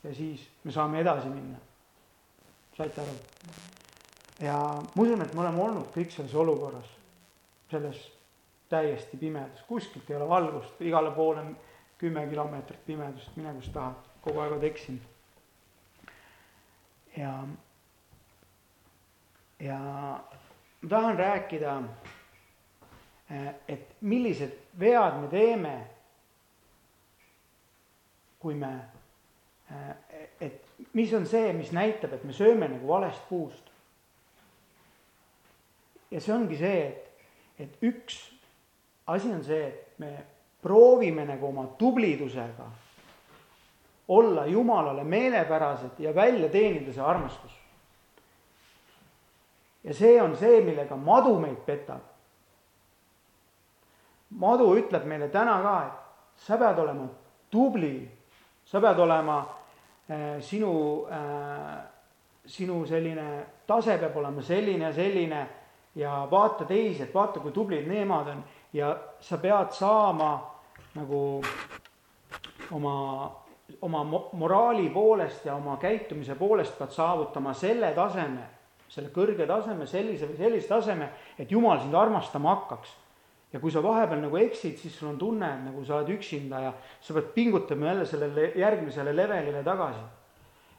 ja 0.04 0.16
siis 0.16 0.42
me 0.64 0.72
saame 0.72 1.00
edasi 1.00 1.30
minna. 1.30 1.58
saite 2.78 3.02
aru? 3.02 3.14
ja 4.42 4.58
ma 4.58 5.06
usun, 5.06 5.22
et 5.22 5.34
me 5.34 5.46
oleme 5.46 5.62
olnud 5.62 5.94
kõik 5.94 6.12
selles 6.12 6.34
olukorras, 6.34 6.90
selles 7.72 8.02
täiesti 8.70 9.18
pimedas, 9.18 9.62
kuskilt 9.68 10.10
ei 10.10 10.18
ole 10.18 10.28
valgust, 10.28 10.82
igale 10.82 11.12
poole 11.12 11.46
kümme 11.98 12.28
kilomeetrit 12.28 12.86
pimedust, 12.86 13.38
mine 13.38 13.54
kus 13.54 13.70
tahad, 13.70 14.14
kogu 14.26 14.42
aeg 14.42 14.58
oled 14.58 14.72
eksinud 14.74 15.13
ja, 17.18 17.48
ja 19.60 19.80
ma 20.82 20.90
tahan 20.90 21.18
rääkida, 21.18 21.84
eh, 23.30 23.54
et 23.68 23.96
millised 24.02 24.58
vead 24.80 25.22
me 25.22 25.28
teeme, 25.28 25.74
kui 28.40 28.56
me, 28.56 28.74
eh, 29.72 30.26
et 30.42 30.62
mis 30.94 31.14
on 31.14 31.28
see, 31.28 31.54
mis 31.54 31.72
näitab, 31.72 32.14
et 32.14 32.24
me 32.24 32.34
sööme 32.34 32.68
nagu 32.68 32.88
valest 32.88 33.30
puust. 33.30 33.72
ja 36.12 36.22
see 36.22 36.34
ongi 36.34 36.58
see, 36.58 36.82
et, 36.88 37.24
et 37.60 37.78
üks 37.82 38.20
asi 39.08 39.32
on 39.34 39.42
see, 39.44 39.66
et 39.68 40.00
me 40.00 40.12
proovime 40.62 41.26
nagu 41.26 41.48
oma 41.48 41.66
tublidusega 41.80 42.68
olla 44.08 44.46
Jumalale 44.46 45.04
meelepärased 45.04 46.00
ja 46.00 46.16
välja 46.16 46.50
teenida 46.50 46.94
see 46.94 47.04
armastus. 47.04 47.52
ja 49.84 49.94
see 49.94 50.22
on 50.22 50.38
see, 50.38 50.62
millega 50.62 50.96
madu 50.96 51.40
meid 51.40 51.66
petab. 51.66 52.02
madu 54.30 54.76
ütleb 54.76 55.06
meile 55.06 55.28
täna 55.30 55.62
ka, 55.62 55.76
et 55.86 56.44
sa 56.46 56.58
pead 56.58 56.80
olema 56.80 57.08
tubli, 57.52 58.10
sa 58.66 58.82
pead 58.82 59.00
olema 59.00 59.40
äh, 60.10 60.42
sinu 60.42 61.06
äh,, 61.12 61.84
sinu 62.46 62.86
selline 62.86 63.46
tase 63.68 63.98
peab 63.98 64.18
olema 64.18 64.42
selline 64.42 64.86
ja 64.86 64.94
selline 64.94 65.48
ja 65.96 66.28
vaata 66.32 66.66
teisi, 66.66 67.04
et 67.04 67.14
vaata, 67.14 67.40
kui 67.40 67.52
tublid 67.52 67.88
nemad 67.88 68.28
on 68.28 68.44
ja 68.74 68.98
sa 69.20 69.38
pead 69.38 69.72
saama 69.72 70.32
nagu 70.96 71.42
oma 72.72 73.43
oma 73.82 74.04
moraali 74.34 74.90
poolest 74.90 75.46
ja 75.46 75.56
oma 75.56 75.78
käitumise 75.82 76.36
poolest 76.36 76.76
pead 76.78 76.92
saavutama 76.92 77.54
selle 77.56 77.94
taseme, 77.96 78.44
selle 78.92 79.12
kõrge 79.16 79.48
taseme, 79.48 79.88
sellise 79.88 80.28
või 80.30 80.40
sellise 80.40 80.68
taseme, 80.68 81.10
et 81.40 81.52
Jumal 81.52 81.80
sind 81.82 81.96
armastama 81.96 82.56
hakkaks. 82.56 83.00
ja 83.54 83.60
kui 83.60 83.72
sa 83.72 83.84
vahepeal 83.84 84.22
nagu 84.22 84.38
eksid, 84.38 84.78
siis 84.78 84.96
sul 84.98 85.12
on 85.12 85.18
tunne, 85.18 85.46
et 85.46 85.66
nagu 85.68 85.86
sa 85.86 86.00
oled 86.00 86.10
üksinda 86.16 86.60
ja 86.60 86.74
sa 87.02 87.14
pead 87.14 87.32
pingutama 87.36 87.86
jälle 87.86 88.06
sellele 88.06 88.52
järgmisele 88.56 89.16
levelile 89.16 89.64
tagasi. 89.64 90.04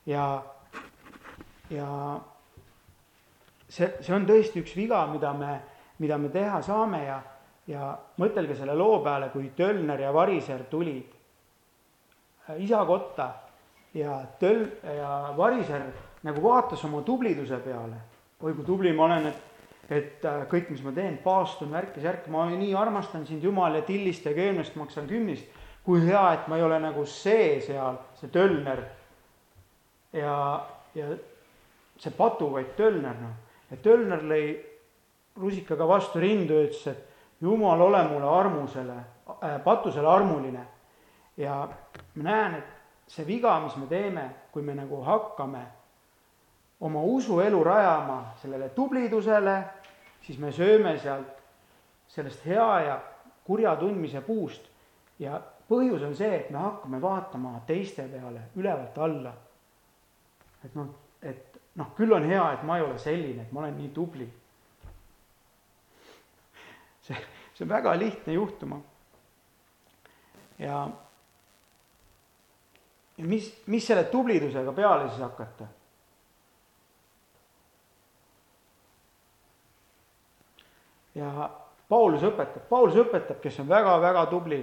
ja, 0.07 0.43
ja 1.71 2.21
see, 3.69 3.93
see 4.01 4.15
on 4.15 4.27
tõesti 4.27 4.61
üks 4.61 4.77
viga, 4.77 5.07
mida 5.07 5.33
me, 5.33 5.61
mida 5.99 6.19
me 6.19 6.29
teha 6.29 6.61
saame 6.63 7.05
ja, 7.07 7.23
ja 7.67 7.95
mõtelge 8.21 8.57
selle 8.59 8.75
loo 8.75 9.01
peale, 9.01 9.31
kui 9.33 9.53
Tölner 9.57 10.01
ja 10.01 10.13
Variser 10.13 10.67
tulid 10.71 11.14
Äh, 12.49 12.65
isa 12.65 12.85
kotta 12.85 13.31
ja 13.95 14.21
töl- 14.41 14.71
ja 14.97 15.35
variser 15.37 15.83
nagu 16.23 16.43
vaatas 16.43 16.85
oma 16.85 17.03
tubliduse 17.03 17.57
peale. 17.57 17.97
oi 18.41 18.53
kui 18.53 18.65
tubli 18.65 18.93
ma 18.93 19.05
olen, 19.05 19.27
et, 19.27 19.37
et 19.89 20.25
äh, 20.25 20.43
kõik, 20.51 20.69
mis 20.71 20.83
ma 20.85 20.93
teen, 20.93 21.17
paastun, 21.25 21.71
värki-särki, 21.73 22.31
ma 22.31 22.45
nii 22.51 22.75
armastan 22.77 23.25
sind, 23.27 23.43
Jumal, 23.43 23.75
ja 23.75 23.83
tillist 23.83 24.27
ja 24.27 24.35
keemest 24.35 24.77
maksan 24.77 25.07
kümnist. 25.07 25.47
kui 25.85 26.01
hea, 26.01 26.33
et 26.33 26.49
ma 26.49 26.57
ei 26.57 26.63
ole 26.65 26.79
nagu 26.81 27.05
see 27.07 27.61
seal, 27.61 27.97
see 28.21 28.29
tölner. 28.29 28.85
ja, 30.13 30.67
ja 30.95 31.09
see 31.99 32.11
patu, 32.11 32.51
vaid 32.53 32.77
tölner, 32.77 33.17
noh. 33.21 33.33
ja 33.71 33.77
tölner 33.77 34.21
lõi 34.21 34.45
rusikaga 35.41 35.89
vastu 35.89 36.21
rindu 36.21 36.61
ja 36.61 36.69
ütles, 36.69 36.87
et 36.87 37.11
Jumal, 37.41 37.81
ole 37.81 38.05
mulle 38.09 38.29
armusele 38.29 38.95
äh,, 39.43 39.59
patusele 39.65 40.09
armuline 40.09 40.67
ja 41.37 41.69
ma 42.15 42.29
näen, 42.29 42.55
et 42.55 43.11
see 43.11 43.27
viga, 43.27 43.59
mis 43.61 43.77
me 43.77 43.87
teeme, 43.87 44.29
kui 44.53 44.63
me 44.63 44.75
nagu 44.75 45.03
hakkame 45.05 45.65
oma 46.81 47.03
usuelu 47.03 47.65
rajama 47.65 48.35
sellele 48.43 48.69
tublidusele, 48.77 49.57
siis 50.23 50.39
me 50.39 50.53
sööme 50.53 50.99
sealt 50.99 51.43
sellest 52.09 52.45
hea 52.47 52.69
ja 52.87 53.01
kurja 53.45 53.75
tundmise 53.77 54.21
puust 54.25 54.69
ja 55.19 55.41
põhjus 55.69 56.03
on 56.05 56.15
see, 56.17 56.37
et 56.37 56.51
me 56.53 56.59
hakkame 56.61 57.01
vaatama 57.03 57.61
teiste 57.67 58.03
peale 58.11 58.41
ülevalt 58.57 58.99
alla. 58.99 59.33
et 60.65 60.75
noh, 60.75 60.87
et 61.23 61.61
noh, 61.77 61.95
küll 61.97 62.13
on 62.13 62.25
hea, 62.25 62.53
et 62.53 62.63
ma 62.65 62.77
ei 62.79 62.85
ole 62.85 62.99
selline, 62.99 63.43
et 63.43 63.53
ma 63.53 63.61
olen 63.61 63.77
nii 63.79 63.89
tubli. 63.95 64.25
see, 67.07 67.17
see 67.55 67.65
on 67.65 67.73
väga 67.73 67.99
lihtne 67.99 68.33
juhtuma. 68.37 68.81
ja, 70.59 70.89
mis, 73.23 73.51
mis 73.67 73.87
selle 73.87 74.05
tublidusega 74.11 74.73
peale 74.73 75.09
siis 75.09 75.23
hakata? 75.23 75.67
ja 81.15 81.51
Paulus 81.89 82.25
õpetab, 82.27 82.65
Paulus 82.69 82.97
õpetab, 82.99 83.39
kes 83.43 83.61
on 83.63 83.69
väga-väga 83.71 84.25
tubli. 84.27 84.63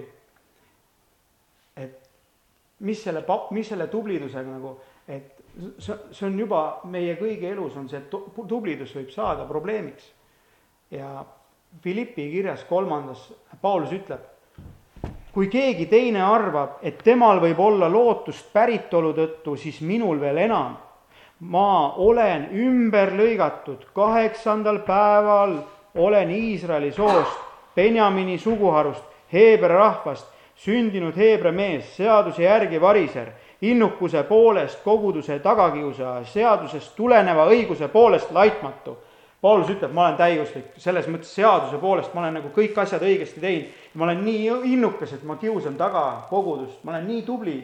et 1.75 2.09
mis 2.79 3.03
selle, 3.03 3.23
mis 3.51 3.69
selle 3.69 3.87
tublidusega 3.87 4.49
nagu, 4.49 4.73
et 5.07 5.37
see, 5.79 5.95
see 6.11 6.25
on 6.27 6.39
juba 6.39 6.81
meie 6.91 7.15
kõigi 7.19 7.47
elus 7.47 7.77
on 7.79 7.87
see 7.89 8.01
tublidus 8.09 8.95
võib 8.95 9.13
saada 9.13 9.45
probleemiks. 9.47 10.11
ja 10.91 11.23
Philippi 11.81 12.27
kirjas 12.33 12.65
kolmandas 12.67 13.29
Paulus 13.61 13.93
ütleb, 13.95 14.25
kui 15.33 15.47
keegi 15.47 15.85
teine 15.85 16.23
arvab, 16.23 16.79
et 16.83 16.97
temal 17.03 17.39
võib 17.39 17.59
olla 17.59 17.87
lootust 17.89 18.51
päritolu 18.53 19.13
tõttu, 19.15 19.55
siis 19.57 19.81
minul 19.81 20.19
veel 20.19 20.37
enam. 20.37 20.77
ma 21.41 21.93
olen 21.97 22.49
ümber 22.53 23.15
lõigatud 23.17 23.87
kaheksandal 23.95 24.79
päeval 24.85 25.55
olen 25.95 26.29
Iisraeli 26.29 26.91
soost, 26.91 27.37
Benjamini 27.75 28.37
suguharust, 28.37 29.03
Heebra 29.33 29.75
rahvast, 29.75 30.27
sündinud 30.55 31.15
Heebra 31.17 31.51
mees, 31.51 31.95
seaduse 31.95 32.43
järgi 32.43 32.81
variser, 32.81 33.31
innukuse 33.61 34.23
poolest 34.23 34.83
koguduse 34.83 35.39
tagakiusaja, 35.39 36.25
seadusest 36.25 36.95
tuleneva 36.95 37.47
õiguse 37.49 37.87
poolest 37.87 38.31
laitmatu. 38.31 38.97
Paulus 39.41 39.71
ütleb, 39.73 39.93
ma 39.93 40.05
olen 40.05 40.17
täiuslik, 40.19 40.67
selles 40.77 41.07
mõttes 41.09 41.31
seaduse 41.33 41.79
poolest 41.81 42.13
ma 42.13 42.21
olen 42.21 42.35
nagu 42.37 42.51
kõik 42.53 42.77
asjad 42.77 43.01
õigesti 43.01 43.41
teinud. 43.41 43.71
ma 43.93 44.05
olen 44.05 44.23
nii 44.25 44.49
innukas, 44.73 45.13
et 45.13 45.23
ma 45.23 45.35
kiusan 45.41 45.77
taga 45.77 46.27
kogudust, 46.29 46.83
ma 46.83 46.93
olen 46.93 47.07
nii 47.07 47.23
tubli. 47.25 47.57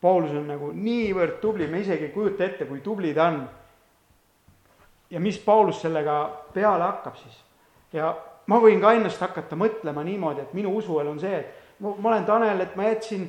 Paulus 0.00 0.30
on 0.30 0.46
nagu 0.46 0.72
niivõrd 0.72 1.40
tubli, 1.42 1.66
me 1.66 1.80
isegi 1.80 2.08
ei 2.08 2.14
kujuta 2.14 2.44
ette, 2.44 2.64
kui 2.64 2.80
tubli 2.80 3.12
ta 3.14 3.28
on 3.28 3.42
ja 5.10 5.20
mis 5.20 5.38
Paulus 5.38 5.80
sellega 5.82 6.44
peale 6.54 6.84
hakkab 6.84 7.16
siis? 7.16 7.44
ja 7.92 8.12
ma 8.46 8.58
võin 8.60 8.80
ka 8.80 8.92
ennast 8.96 9.20
hakata 9.20 9.56
mõtlema 9.56 10.04
niimoodi, 10.04 10.44
et 10.44 10.56
minu 10.56 10.74
usuelu 10.76 11.10
on 11.10 11.20
see, 11.20 11.40
et 11.40 11.80
ma 11.80 12.10
olen 12.10 12.26
Tanel, 12.28 12.60
et 12.60 12.76
ma 12.76 12.88
jätsin 12.88 13.28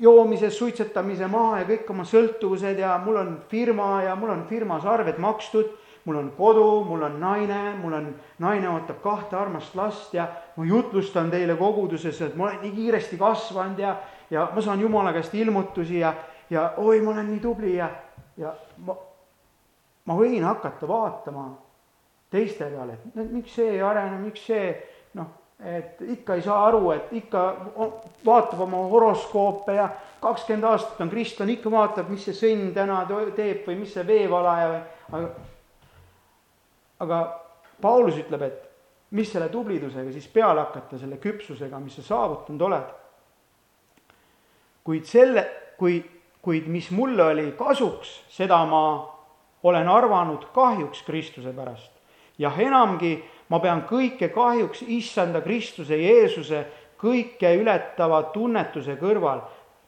joomise, 0.00 0.50
suitsetamise 0.50 1.26
maha 1.30 1.62
ja 1.62 1.66
kõik 1.68 1.90
oma 1.90 2.04
sõltuvused 2.04 2.78
ja 2.80 2.96
mul 3.04 3.16
on 3.20 3.34
firma 3.48 4.02
ja 4.04 4.16
mul 4.16 4.32
on 4.34 4.44
firmas 4.48 4.84
arved 4.84 5.18
makstud, 5.22 5.70
mul 6.06 6.20
on 6.20 6.30
kodu, 6.36 6.66
mul 6.86 7.02
on 7.02 7.18
naine, 7.20 7.60
mul 7.80 7.96
on, 7.98 8.10
naine 8.42 8.68
ootab 8.70 9.00
kahte 9.02 9.36
armast 9.36 9.74
last 9.74 10.14
ja 10.14 10.28
ma 10.56 10.64
jutlustan 10.64 11.30
teile 11.30 11.56
koguduses, 11.58 12.20
et 12.22 12.36
ma 12.36 12.50
olen 12.50 12.62
nii 12.62 12.74
kiiresti 12.76 13.18
kasvanud 13.18 13.82
ja, 13.82 13.96
ja 14.30 14.48
ma 14.54 14.62
saan 14.62 14.80
Jumala 14.80 15.12
käest 15.16 15.34
ilmutusi 15.34 15.98
ja, 16.00 16.14
ja 16.50 16.72
oi, 16.76 17.00
ma 17.00 17.16
olen 17.16 17.30
nii 17.32 17.40
tubli 17.42 17.76
ja, 17.76 17.90
ja 18.36 18.54
ma, 18.86 18.94
ma 20.06 20.18
võin 20.18 20.44
hakata 20.44 20.88
vaatama 20.88 21.48
teiste 22.30 22.68
peale, 22.70 23.00
et 23.16 23.32
miks 23.32 23.54
see 23.56 23.74
ei 23.78 23.82
arene, 23.82 24.20
miks 24.20 24.46
see 24.46 24.70
noh, 25.18 25.32
et 25.64 26.02
ikka 26.02 26.34
ei 26.34 26.42
saa 26.42 26.66
aru, 26.66 26.90
et 26.92 27.12
ikka 27.16 27.42
vaatab 28.26 28.60
oma 28.60 28.82
horoskoope 28.90 29.74
ja 29.74 29.88
kakskümmend 30.20 30.64
aastat 30.68 31.00
on 31.00 31.10
kristlane, 31.10 31.56
ikka 31.56 31.70
vaatab, 31.70 32.10
mis 32.12 32.24
see 32.28 32.36
sõnn 32.36 32.72
täna 32.76 33.02
teeb 33.36 33.64
või 33.66 33.78
mis 33.80 33.94
see 33.96 34.06
veevalaja 34.06 34.68
või, 34.72 34.82
aga 35.12 35.30
aga 37.00 37.18
Paulus 37.80 38.16
ütleb, 38.16 38.42
et 38.42 38.62
mis 39.16 39.28
selle 39.32 39.48
tublidusega 39.52 40.12
siis 40.12 40.28
peale 40.32 40.62
hakata, 40.64 40.98
selle 40.98 41.18
küpsusega, 41.22 41.80
mis 41.80 41.98
sa 42.00 42.06
saavutanud 42.06 42.68
oled. 42.68 42.94
kuid 44.86 45.04
selle, 45.04 45.42
kui, 45.78 45.98
kuid 46.42 46.68
mis 46.70 46.92
mulle 46.94 47.24
oli 47.32 47.48
kasuks, 47.58 48.20
seda 48.30 48.60
ma 48.70 48.82
olen 49.66 49.88
arvanud 49.88 50.46
kahjuks 50.54 51.02
Kristuse 51.02 51.52
pärast. 51.52 51.92
jah, 52.38 52.58
enamgi, 52.60 53.18
ma 53.48 53.60
pean 53.60 53.84
kõike 53.88 54.28
kahjuks 54.34 54.82
issanda 54.82 55.40
Kristuse 55.40 55.96
Jeesuse 55.96 56.64
kõike 56.98 57.52
ületava 57.60 58.22
tunnetuse 58.32 58.96
kõrval. 58.96 59.40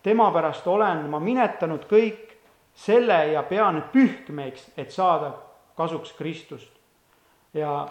tema 0.03 0.31
pärast 0.33 0.67
olen 0.67 1.09
ma 1.11 1.19
minetanud 1.19 1.85
kõik 1.91 2.37
selle 2.75 3.33
ja 3.33 3.43
pean 3.43 3.83
pühkmeks, 3.93 4.71
et 4.77 4.91
saada 4.91 5.33
kasuks 5.77 6.13
Kristust. 6.13 6.73
ja 7.55 7.89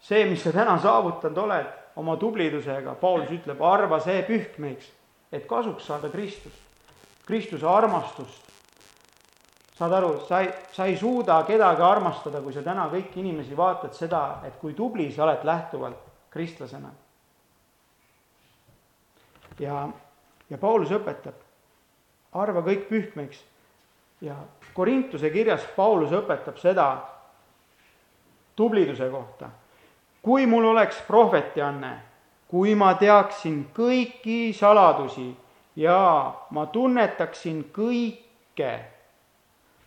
see, 0.00 0.24
mis 0.24 0.42
sa 0.42 0.52
täna 0.52 0.78
saavutanud 0.78 1.38
oled 1.38 1.66
oma 1.96 2.16
tublidusega, 2.16 2.94
Paulus 2.94 3.30
ütleb, 3.30 3.62
arva 3.62 4.00
see 4.00 4.22
pühkmeks, 4.22 4.90
et 5.32 5.46
kasuks 5.46 5.86
saada 5.86 6.08
Kristust, 6.08 6.58
Kristuse 7.26 7.66
armastust, 7.66 8.53
saad 9.74 9.92
aru, 9.92 10.20
sa 10.28 10.40
ei, 10.40 10.50
sa 10.72 10.86
ei 10.86 10.96
suuda 10.96 11.42
kedagi 11.46 11.82
armastada, 11.82 12.40
kui 12.40 12.52
sa 12.54 12.62
täna 12.62 12.86
kõiki 12.92 13.20
inimesi 13.22 13.56
vaatad 13.58 13.94
seda, 13.96 14.40
et 14.46 14.58
kui 14.60 14.74
tubli 14.74 15.10
sa 15.12 15.24
oled 15.26 15.42
lähtuvalt 15.44 16.12
kristlasena. 16.30 16.90
ja, 19.58 19.88
ja 20.50 20.58
Paulus 20.58 20.90
õpetab, 20.90 21.34
arva 22.34 22.62
kõik 22.62 22.88
pühkmeks 22.88 23.42
ja 24.20 24.36
Korintuse 24.74 25.30
kirjas 25.30 25.66
Paulus 25.76 26.10
õpetab 26.10 26.58
seda 26.58 26.88
tubliduse 28.56 29.10
kohta. 29.10 29.50
kui 30.22 30.46
mul 30.46 30.64
oleks 30.64 31.02
prohvetianne, 31.06 31.98
kui 32.48 32.74
ma 32.74 32.94
teaksin 32.94 33.70
kõiki 33.74 34.54
saladusi 34.54 35.36
ja 35.76 36.32
ma 36.50 36.66
tunnetaksin 36.66 37.64
kõike 37.74 38.93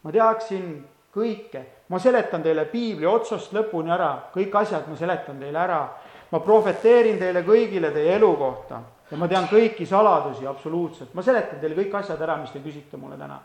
ma 0.07 0.13
teaksin 0.15 0.67
kõike, 1.11 1.63
ma 1.91 1.99
seletan 1.99 2.43
teile 2.43 2.63
piibli 2.71 3.07
otsast 3.09 3.51
lõpuni 3.55 3.91
ära, 3.91 4.29
kõik 4.31 4.53
asjad 4.55 4.87
ma 4.87 4.95
seletan 4.95 5.39
teile 5.41 5.59
ära. 5.59 5.87
ma 6.31 6.39
prohveteerin 6.43 7.15
teile 7.19 7.39
kõigile 7.43 7.91
teie 7.95 8.15
elu 8.17 8.35
kohta. 8.35 8.81
Ja 9.11 9.17
ma 9.17 9.27
tean 9.27 9.45
kõiki 9.47 9.85
saladusi 9.87 10.47
absoluutselt, 10.47 11.13
ma 11.13 11.21
seletan 11.23 11.59
teile 11.59 11.75
kõik 11.75 11.93
asjad 11.95 12.21
ära, 12.21 12.35
mis 12.37 12.51
te 12.51 12.59
küsite 12.59 12.97
mulle 12.97 13.17
täna. 13.17 13.39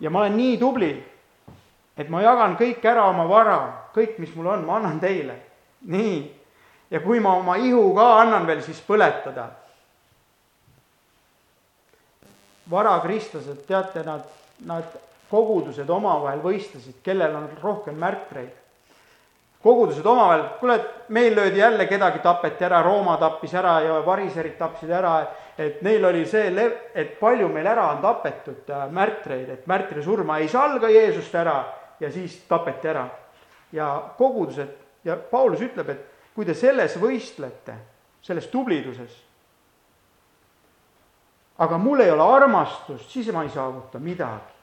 ja 0.00 0.10
ma 0.10 0.20
olen 0.20 0.36
nii 0.36 0.58
tubli, 0.58 1.04
et 1.96 2.08
ma 2.08 2.22
jagan 2.22 2.56
kõik 2.56 2.84
ära 2.84 3.08
oma 3.08 3.24
vara, 3.28 3.88
kõik, 3.94 4.18
mis 4.18 4.34
mul 4.34 4.46
on, 4.46 4.64
ma 4.64 4.76
annan 4.76 5.00
teile. 5.00 5.36
nii, 5.80 6.34
ja 6.90 7.00
kui 7.00 7.20
ma 7.20 7.36
oma 7.36 7.56
ihu 7.56 7.94
ka 7.94 8.20
annan 8.20 8.46
veel, 8.46 8.62
siis 8.62 8.80
põletada 8.80 9.48
varakristlased, 12.70 13.64
teate, 13.66 14.02
nad, 14.06 14.22
nad 14.66 14.84
kogudused 15.30 15.90
omavahel 15.90 16.40
võistlesid, 16.44 17.00
kellel 17.04 17.34
on 17.34 17.50
rohkem 17.62 17.98
märtreid. 17.98 18.54
kogudused 19.62 20.06
omavahel, 20.06 20.42
kuule, 20.60 20.76
meil 21.08 21.34
löödi 21.34 21.58
jälle 21.58 21.86
kedagi 21.86 22.18
tapeti 22.22 22.64
ära, 22.64 22.82
Rooma 22.82 23.16
tappis 23.16 23.54
ära 23.54 23.80
ja 23.82 24.00
variserid 24.06 24.54
tapsid 24.58 24.90
ära, 24.90 25.26
et 25.58 25.82
neil 25.82 26.04
oli 26.04 26.26
see, 26.26 26.52
et 26.94 27.18
palju 27.20 27.48
meil 27.48 27.66
ära 27.66 27.88
on 27.90 28.02
tapetud 28.02 28.70
äh, 28.70 28.86
märtreid, 28.90 29.50
et 29.50 29.66
märtri 29.66 30.02
surma 30.02 30.38
ei 30.38 30.48
salga 30.48 30.88
Jeesust 30.88 31.34
ära 31.34 31.64
ja 32.00 32.10
siis 32.12 32.38
tapeti 32.48 32.88
ära. 32.88 33.08
ja 33.72 34.02
kogudused 34.18 34.68
ja 35.04 35.16
Paulus 35.16 35.60
ütleb, 35.60 35.90
et 35.90 36.34
kui 36.34 36.44
te 36.44 36.54
selles 36.54 36.96
võistlete, 37.00 37.74
selles 38.22 38.46
tubliduses, 38.52 39.25
aga 41.58 41.78
mul 41.78 42.00
ei 42.00 42.10
ole 42.10 42.22
armastust, 42.22 43.10
siis 43.10 43.32
ma 43.32 43.42
ei 43.42 43.50
saavuta 43.50 43.98
midagi. 43.98 44.54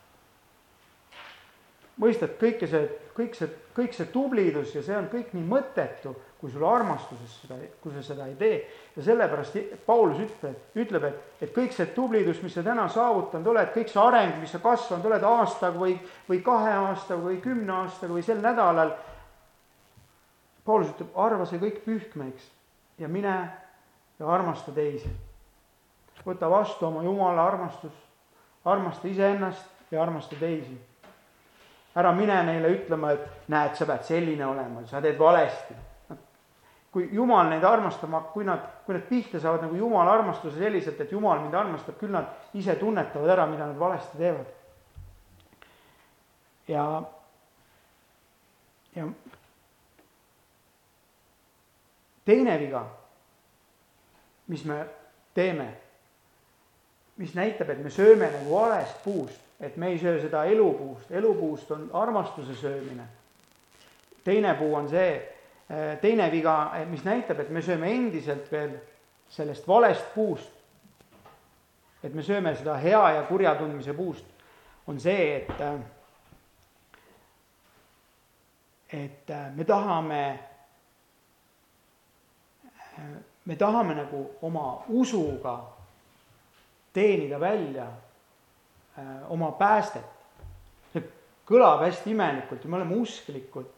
mõistad, 2.01 2.31
kõike 2.41 2.65
see, 2.65 2.87
kõik 3.13 3.35
see, 3.37 3.47
kõik 3.77 3.93
see 3.93 4.07
tublidus 4.09 4.71
ja 4.73 4.81
see 4.81 4.95
on 4.97 5.05
kõik 5.11 5.29
nii 5.37 5.43
mõttetu, 5.45 6.15
kui 6.41 6.49
sul 6.51 6.65
armastuses 6.65 7.35
seda, 7.43 7.55
kui 7.81 7.93
sa 7.93 8.01
seda 8.03 8.25
ei 8.27 8.33
tee. 8.35 8.55
ja 8.95 9.03
sellepärast 9.05 9.57
Paulus 9.85 10.19
ütleb, 10.19 10.73
ütleb, 10.75 11.03
et, 11.03 11.19
et 11.41 11.53
kõik 11.53 11.73
see 11.73 11.85
tublidus, 11.95 12.41
mis 12.43 12.53
sa 12.53 12.63
täna 12.65 12.87
saavutanud 12.89 13.47
oled, 13.53 13.69
kõik 13.75 13.93
see 13.93 14.01
areng, 14.01 14.39
mis 14.41 14.51
sa 14.51 14.59
kasvanud 14.59 15.05
oled 15.05 15.23
aastaga 15.23 15.79
või, 15.79 15.97
või 16.29 16.41
kahe 16.45 16.73
aastaga 16.73 17.21
või 17.21 17.37
kümne 17.41 17.73
aastaga 17.83 18.13
või 18.13 18.25
sel 18.25 18.41
nädalal. 18.41 18.95
Paulus 20.65 20.95
ütleb, 20.95 21.13
arva 21.15 21.45
see 21.45 21.61
kõik 21.61 21.83
pühkmeks 21.85 22.49
ja 22.99 23.07
mine 23.07 23.37
ja 24.19 24.33
armasta 24.33 24.73
teisi 24.73 25.13
võta 26.25 26.49
vastu 26.49 26.87
oma 26.87 27.03
Jumala 27.03 27.47
armastus, 27.47 27.93
armasta 28.65 29.07
iseennast 29.07 29.91
ja 29.91 30.01
armasta 30.03 30.35
teisi. 30.39 30.77
ära 31.95 32.11
mine 32.11 32.43
neile 32.43 32.69
ütlema, 32.73 33.11
et 33.13 33.49
näed, 33.53 33.75
sa 33.77 33.85
pead 33.85 34.03
selline 34.03 34.45
olema, 34.45 34.81
sa 34.89 35.01
teed 35.01 35.19
valesti. 35.19 35.75
kui 36.93 37.09
Jumal 37.11 37.49
neid 37.49 37.63
armastama, 37.63 38.21
kui 38.33 38.45
nad, 38.45 38.59
kui 38.85 38.93
nad 38.93 39.03
pihta 39.09 39.39
saavad 39.39 39.61
nagu 39.65 39.75
Jumala 39.75 40.13
armastuse 40.13 40.57
selliselt, 40.57 40.99
et 41.01 41.11
Jumal 41.11 41.39
mind 41.39 41.53
armastab, 41.53 41.97
küll 41.97 42.11
nad 42.13 42.25
ise 42.53 42.75
tunnetavad 42.75 43.29
ära, 43.29 43.45
mida 43.45 43.65
nad 43.65 43.79
valesti 43.79 44.17
teevad. 44.17 44.45
ja, 46.67 47.03
ja 48.95 49.07
teine 52.25 52.59
viga, 52.59 52.85
mis 54.47 54.65
me 54.65 54.85
teeme, 55.33 55.67
mis 57.17 57.35
näitab, 57.35 57.69
et 57.69 57.83
me 57.83 57.89
sööme 57.89 58.29
nagu 58.31 58.55
valest 58.55 59.03
puust, 59.03 59.39
et 59.59 59.77
me 59.77 59.87
ei 59.93 59.99
söö 59.99 60.21
seda 60.21 60.45
elupuust, 60.45 61.11
elupuust 61.11 61.71
on 61.71 61.89
armastuse 61.93 62.55
söömine. 62.55 63.03
teine 64.23 64.53
puu 64.53 64.75
on 64.75 64.89
see, 64.89 65.33
Äh, 65.69 65.97
teine 66.01 66.31
viga, 66.31 66.71
eh, 66.75 66.85
mis 66.85 67.05
näitab, 67.05 67.39
et 67.39 67.49
me 67.49 67.61
sööme 67.63 67.87
endiselt 67.89 68.49
veel 68.51 68.75
sellest 69.31 69.67
valest 69.67 70.09
puust, 70.13 70.51
et 72.03 72.13
me 72.13 72.21
sööme 72.21 72.51
seda 72.59 72.75
hea 72.77 72.99
ja 73.15 73.23
kurja 73.29 73.55
tundmise 73.55 73.95
puust, 73.95 74.27
on 74.87 74.99
see, 74.99 75.37
et 75.39 75.61
äh, 75.63 75.79
et 78.93 79.31
me 79.55 79.65
tahame, 79.65 80.19
me 83.45 83.55
tahame 83.57 83.95
nagu 83.97 84.19
oma 84.45 84.83
usuga 84.93 85.55
teenida 86.93 87.39
välja 87.39 87.87
oma 89.33 89.51
päästet. 89.57 90.05
see 90.93 91.03
kõlab 91.49 91.81
hästi 91.87 92.11
imelikult 92.11 92.63
ja 92.63 92.69
me 92.69 92.77
oleme 92.77 92.95
usklikud 93.01 93.71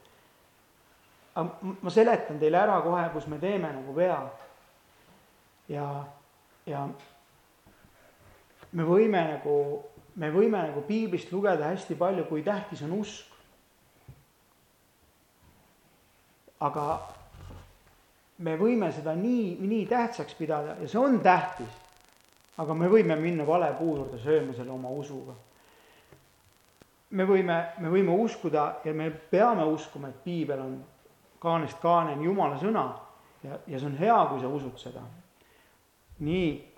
aga 1.35 1.73
ma 1.83 1.91
seletan 1.91 2.39
teile 2.39 2.59
ära 2.61 2.79
kohe, 2.83 3.03
kus 3.13 3.27
me 3.27 3.39
teeme 3.39 3.71
nagu 3.73 3.95
vea. 3.95 4.19
ja, 5.67 5.87
ja 6.65 6.85
me 8.71 8.85
võime 8.87 9.23
nagu, 9.33 9.55
me 10.15 10.31
võime 10.31 10.61
nagu 10.69 10.83
piiblist 10.87 11.33
lugeda 11.33 11.73
hästi 11.73 11.97
palju, 11.99 12.27
kui 12.29 12.43
tähtis 12.43 12.83
on 12.87 12.99
usk. 13.01 13.33
aga 16.65 16.85
me 18.47 18.55
võime 18.57 18.87
seda 18.95 19.11
nii, 19.15 19.57
nii 19.59 19.85
tähtsaks 19.91 20.37
pidada 20.39 20.77
ja 20.79 20.87
see 20.87 21.01
on 21.01 21.19
tähtis. 21.19 21.81
Aga 22.57 22.73
me 22.73 22.87
võime 22.91 23.17
minna 23.19 23.45
vale 23.47 23.71
puu 23.77 23.95
juurde 23.97 24.19
sööma 24.21 24.53
selle 24.53 24.71
oma 24.71 24.89
usuga. 24.89 25.33
me 27.09 27.23
võime, 27.25 27.57
me 27.79 27.89
võime 27.89 28.15
uskuda 28.23 28.81
ja 28.83 28.93
me 28.93 29.09
peame 29.11 29.63
uskuma, 29.63 30.09
et 30.09 30.23
piibel 30.23 30.59
on 30.59 30.77
kaanest 31.39 31.79
kaaneni 31.81 32.25
Jumala 32.25 32.57
sõna 32.59 32.85
ja, 33.43 33.59
ja 33.67 33.79
see 33.79 33.89
on 33.89 33.97
hea, 33.99 34.17
kui 34.29 34.41
sa 34.41 34.47
usud 34.47 34.79
seda. 34.81 35.03
nii, 36.19 36.75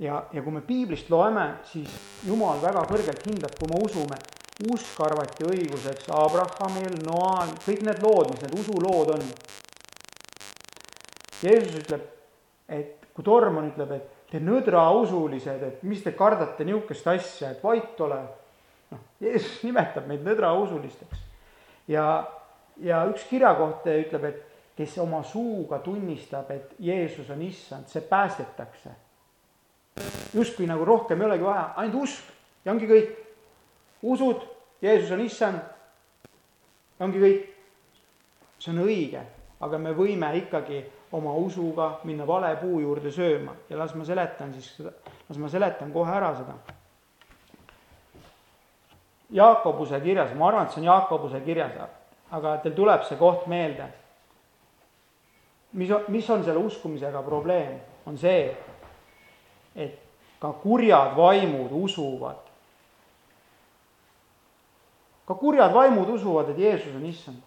ja, 0.00 0.22
ja 0.32 0.42
kui 0.42 0.52
me 0.54 0.62
piiblist 0.66 1.10
loeme, 1.10 1.46
siis 1.68 1.94
Jumal 2.26 2.60
väga 2.62 2.84
kõrgelt 2.88 3.26
hindab, 3.26 3.56
kui 3.58 3.70
me 3.70 3.80
usume, 3.84 4.18
usk 4.70 5.00
arvati 5.04 5.46
õiguseks 5.48 6.10
Abrahamil, 6.14 6.98
Noal, 7.06 7.52
kõik 7.64 7.84
need 7.86 8.02
lood, 8.04 8.32
mis 8.32 8.42
need 8.44 8.56
usulood 8.60 9.14
on. 9.16 9.26
Jeesus 11.40 11.78
ütleb, 11.80 12.02
et 12.68 13.06
kui 13.16 13.24
Torman 13.24 13.70
ütleb, 13.70 13.94
et 13.96 14.19
te 14.30 14.40
nõdrausulised, 14.40 15.62
et 15.66 15.82
mis 15.82 16.02
te 16.04 16.12
kardate 16.16 16.64
niisugust 16.64 17.06
asja, 17.10 17.50
et 17.50 17.64
vait 17.64 18.00
ole. 18.00 18.20
noh, 18.90 19.02
Jeesus 19.22 19.62
nimetab 19.62 20.06
meid 20.10 20.22
nõdrausulisteks 20.26 21.26
ja 21.90 22.04
ja 22.80 23.02
üks 23.10 23.26
kirjakoht 23.28 23.86
ütleb, 23.90 24.24
et 24.30 24.46
kes 24.78 24.96
oma 25.02 25.20
suuga 25.26 25.80
tunnistab, 25.84 26.50
et 26.54 26.74
Jeesus 26.80 27.28
on 27.30 27.42
issand, 27.44 27.88
see 27.88 28.00
päästetakse. 28.00 28.90
justkui 30.34 30.66
nagu 30.66 30.84
rohkem 30.84 31.20
ei 31.20 31.26
olegi 31.26 31.44
vaja, 31.44 31.72
ainult 31.76 32.02
usk 32.04 32.30
ja 32.64 32.72
ongi 32.72 32.86
kõik. 32.88 33.10
usud, 34.02 34.46
Jeesus 34.82 35.10
on 35.10 35.20
issand, 35.20 35.60
ongi 37.00 37.20
kõik. 37.20 37.46
see 38.58 38.72
on 38.72 38.82
õige, 38.86 39.20
aga 39.60 39.78
me 39.78 39.92
võime 39.92 40.36
ikkagi 40.36 40.84
oma 41.12 41.32
usuga 41.34 42.00
minna 42.04 42.26
vale 42.26 42.54
puu 42.60 42.80
juurde 42.80 43.10
sööma 43.10 43.56
ja 43.68 43.78
las 43.78 43.94
ma 43.94 44.04
seletan 44.04 44.52
siis 44.54 44.74
seda, 44.76 44.92
las 45.28 45.38
ma 45.38 45.48
seletan 45.48 45.92
kohe 45.92 46.12
ära 46.12 46.34
seda. 46.38 46.58
Jaakobuse 49.30 50.00
kirjas, 50.02 50.34
ma 50.34 50.48
arvan, 50.48 50.66
et 50.66 50.74
see 50.74 50.82
on 50.82 50.90
Jaakobuse 50.90 51.40
kirjas 51.46 51.74
aga 52.30 52.56
teil 52.62 52.74
tuleb 52.74 53.06
see 53.06 53.18
koht 53.18 53.46
meelde. 53.50 53.88
mis, 55.72 55.90
mis 56.08 56.30
on 56.30 56.44
selle 56.44 56.58
uskumisega 56.58 57.22
probleem, 57.22 57.78
on 58.06 58.18
see, 58.18 58.50
et 59.74 59.98
ka 60.40 60.52
kurjad 60.62 61.16
vaimud 61.16 61.70
usuvad. 61.82 62.38
ka 65.26 65.34
kurjad 65.34 65.74
vaimud 65.74 66.08
usuvad, 66.08 66.50
et 66.50 66.58
Jeesus 66.58 66.94
on 66.94 67.06
issand. 67.06 67.42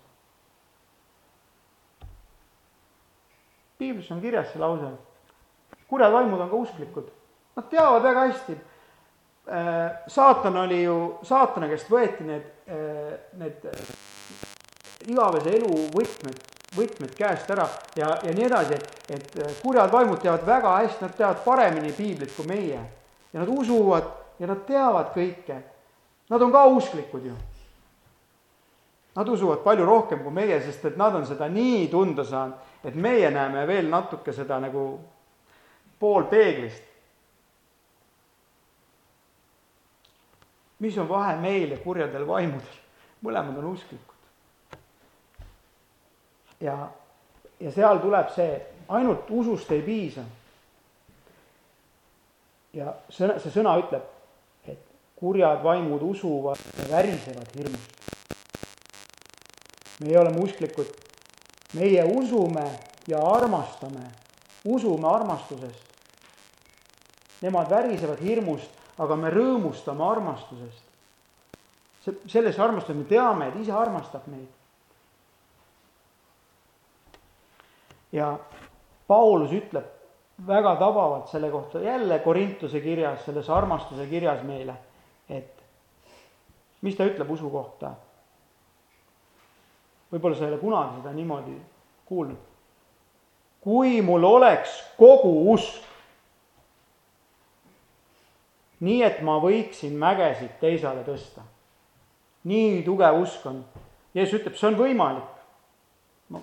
Piiblis 3.83 4.11
on 4.15 4.21
kirjas 4.23 4.53
see 4.53 4.61
lause. 4.61 4.93
kurjad 5.87 6.13
vaimud 6.13 6.41
on 6.41 6.49
ka 6.49 6.61
usklikud, 6.65 7.09
nad 7.55 7.67
teavad 7.69 8.01
väga 8.03 8.27
hästi 8.29 8.55
äh, 8.55 9.91
saatan 10.07 10.57
oli 10.63 10.83
ju, 10.83 10.97
saatana 11.27 11.69
käest 11.69 11.91
võeti 11.91 12.25
need, 12.25 12.47
äh, 12.67 13.13
need 13.37 13.67
igavese 15.11 15.53
elu 15.57 15.69
võtmed, 15.93 16.39
võtmed 16.73 17.13
käest 17.17 17.51
ära 17.53 17.67
ja, 17.99 18.15
ja 18.23 18.33
nii 18.33 18.47
edasi, 18.47 18.79
et, 18.79 18.97
et 19.19 19.39
äh, 19.43 19.55
kurjad 19.61 19.91
vaimud 19.93 20.21
teavad 20.23 20.45
väga 20.47 20.75
hästi, 20.79 21.05
nad 21.05 21.15
teavad 21.19 21.43
paremini 21.45 21.93
piiblit 21.93 22.35
kui 22.35 22.47
meie. 22.49 22.81
ja 23.33 23.39
nad 23.41 23.49
usuvad 23.49 24.09
ja 24.39 24.47
nad 24.47 24.65
teavad 24.67 25.13
kõike. 25.15 25.61
Nad 26.29 26.41
on 26.41 26.51
ka 26.53 26.65
usklikud 26.71 27.25
ju. 27.25 27.33
Nad 29.13 29.29
usuvad 29.29 29.61
palju 29.65 29.85
rohkem 29.85 30.23
kui 30.23 30.33
meie, 30.33 30.59
sest 30.61 30.85
et 30.89 30.97
nad 30.97 31.13
on 31.15 31.25
seda 31.25 31.49
nii 31.51 31.87
tunda 31.91 32.25
saanud, 32.25 32.71
et 32.83 32.95
meie 32.95 33.29
näeme 33.31 33.67
veel 33.67 33.89
natuke 33.89 34.33
seda 34.33 34.59
nagu 34.59 34.87
pool 35.99 36.23
peeglist. 36.31 36.89
mis 40.79 40.97
on 40.97 41.07
vahe 41.09 41.37
meil 41.39 41.71
ja 41.71 41.77
kurjadel 41.77 42.27
vaimudel? 42.27 42.81
mõlemad 43.23 43.57
on 43.61 43.71
usklikud 43.71 44.13
ja, 46.63 46.89
ja 47.59 47.71
seal 47.71 47.99
tuleb 48.03 48.31
see, 48.35 48.55
ainult 48.87 49.29
usust 49.31 49.71
ei 49.75 49.81
piisa. 49.85 50.23
ja 52.73 52.93
sõna, 53.13 53.37
see 53.41 53.53
sõna 53.53 53.75
ütleb, 53.81 54.05
et 54.65 54.79
kurjad 55.19 55.63
vaimud 55.63 56.01
usuvad 56.07 56.61
ja 56.79 56.89
värisevad 56.91 57.55
hirmust. 57.57 57.99
meie 60.03 60.19
oleme 60.19 60.41
usklikud, 60.43 60.89
meie 61.73 62.03
usume 62.15 62.65
ja 63.07 63.19
armastame, 63.19 64.05
usume 64.65 65.07
armastusest. 65.07 65.91
Nemad 67.41 67.69
värisevad 67.69 68.21
hirmust, 68.23 68.71
aga 68.97 69.15
me 69.19 69.31
rõõmustame 69.33 70.03
armastusest. 70.05 70.83
see, 72.03 72.15
selles 72.27 72.59
armastuses 72.59 72.99
me 72.99 73.07
teame, 73.07 73.47
et 73.47 73.55
isa 73.63 73.77
armastab 73.79 74.27
meid 74.27 74.51
ja 78.13 78.37
Paulus 79.07 79.51
ütleb 79.51 79.89
väga 80.47 80.75
tabavalt 80.79 81.29
selle 81.31 81.49
kohta 81.51 81.81
jälle 81.81 82.19
Korintuse 82.19 82.81
kirjas, 82.81 83.25
selles 83.25 83.49
armastuse 83.49 84.05
kirjas 84.07 84.43
meile, 84.43 84.75
et 85.29 85.63
mis 86.81 86.95
ta 86.97 87.05
ütleb 87.09 87.29
usu 87.31 87.49
kohta. 87.49 87.93
Võib-olla 90.13 90.37
sa 90.37 90.45
ei 90.45 90.53
ole 90.53 90.61
kunagi 90.61 90.99
seda 90.99 91.13
niimoodi 91.15 91.55
kuulnud. 92.05 92.37
kui 93.63 94.01
mul 94.01 94.23
oleks 94.27 94.75
kogu 94.97 95.31
usk, 95.53 95.85
nii 98.83 98.99
et 99.07 99.21
ma 99.23 99.37
võiksin 99.41 99.95
mägesid 99.97 100.59
teisale 100.61 101.05
tõsta. 101.07 101.41
nii 102.43 102.83
tugev 102.85 103.21
usk 103.21 103.45
on. 103.49 103.63
Jeesus 104.13 104.41
ütleb, 104.41 104.55
see 104.59 104.67
on 104.69 104.77
võimalik. 104.77 105.29
ma, 106.29 106.41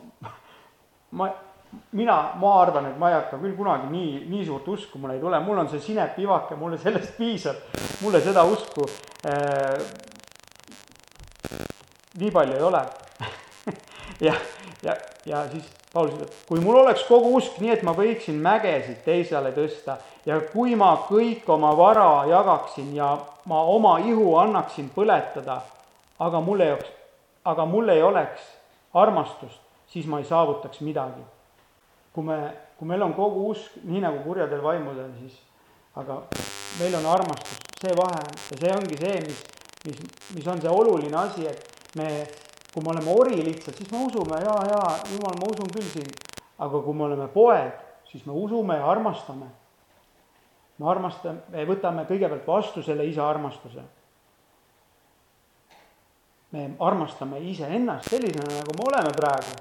ma 1.11 1.29
mina, 1.93 2.17
ma 2.41 2.55
arvan, 2.63 2.87
et 2.91 2.99
ma 2.99 3.11
ei 3.11 3.15
hakka 3.15 3.39
küll 3.39 3.55
kunagi 3.57 3.91
nii, 3.93 4.25
nii 4.31 4.47
suurt 4.47 4.67
usku 4.69 4.99
mul 4.99 5.15
ei 5.15 5.21
tule, 5.21 5.39
mul 5.45 5.59
on 5.63 5.69
see 5.71 5.83
sinepivake, 5.85 6.57
mulle 6.59 6.79
sellest 6.79 7.15
piisab, 7.19 7.61
mulle 8.03 8.21
seda 8.25 8.43
usku 8.49 8.89
äh, 9.31 9.79
nii 12.19 12.31
palju 12.35 12.57
ei 12.57 12.67
ole 12.67 12.83
ja, 14.21 14.35
ja, 14.83 14.97
ja 15.27 15.45
siis 15.51 15.69
Paulus 15.93 16.15
ütleb, 16.15 16.35
kui 16.47 16.61
mul 16.63 16.77
oleks 16.85 17.03
kogu 17.09 17.33
usk 17.39 17.59
nii, 17.59 17.73
et 17.75 17.83
ma 17.87 17.95
võiksin 17.97 18.39
mägesid 18.43 19.01
teisele 19.03 19.51
tõsta 19.57 19.97
ja 20.27 20.39
kui 20.53 20.77
ma 20.79 20.93
kõik 21.09 21.49
oma 21.51 21.73
vara 21.79 22.27
jagaksin 22.31 22.93
ja 22.95 23.11
ma 23.51 23.63
oma 23.67 23.97
ihu 24.05 24.37
annaksin 24.39 24.91
põletada, 24.95 25.61
aga 26.23 26.41
mul 26.45 26.63
ei 26.63 26.75
oleks, 26.77 26.93
aga 27.51 27.67
mul 27.67 27.91
ei 27.91 28.03
oleks 28.07 28.47
armastust, 28.95 29.61
siis 29.91 30.07
ma 30.07 30.21
ei 30.21 30.29
saavutaks 30.29 30.83
midagi. 30.87 31.23
Kui 32.15 32.27
me, 32.27 32.39
kui 32.79 32.87
meil 32.91 33.03
on 33.03 33.15
kogu 33.15 33.49
usk, 33.51 33.81
nii 33.87 34.03
nagu 34.05 34.23
kurjadel 34.23 34.63
vaimudel, 34.63 35.11
siis 35.19 35.39
aga 35.99 36.21
meil 36.79 36.95
on 37.01 37.09
armastus, 37.17 37.59
see 37.81 37.97
vahe 37.99 38.23
on 38.23 38.39
ja 38.53 38.61
see 38.63 38.77
ongi 38.77 39.01
see, 39.01 39.19
mis, 39.27 39.43
mis, 39.89 40.01
mis 40.37 40.47
on 40.51 40.63
see 40.63 40.71
oluline 40.71 41.19
asi, 41.19 41.47
et 41.51 41.99
me, 41.99 42.07
kui 42.73 42.83
me 42.83 42.93
oleme 42.93 43.15
ori 43.19 43.45
lihtsalt, 43.45 43.77
siis 43.77 43.91
me 43.91 44.05
usume 44.07 44.41
ja, 44.45 44.57
ja 44.71 44.83
jumal, 45.13 45.39
ma 45.41 45.49
usun 45.51 45.71
küll 45.75 45.89
sind. 45.91 46.15
aga 46.59 46.83
kui 46.85 46.95
me 46.95 47.05
oleme 47.05 47.29
poeg, 47.33 47.73
siis 48.05 48.27
me 48.27 48.33
usume 48.37 48.77
ja 48.77 48.91
armastame. 48.91 49.47
me 50.79 50.91
armastame, 50.91 51.43
me 51.49 51.67
võtame 51.67 52.07
kõigepealt 52.09 52.47
vastu 52.47 52.83
selle 52.83 53.07
isa 53.07 53.29
armastuse. 53.29 53.83
me 56.53 56.71
armastame 56.79 57.41
iseennast 57.51 58.11
sellisena, 58.11 58.57
nagu 58.61 58.79
me 58.79 58.89
oleme 58.93 59.15
praegu 59.17 59.55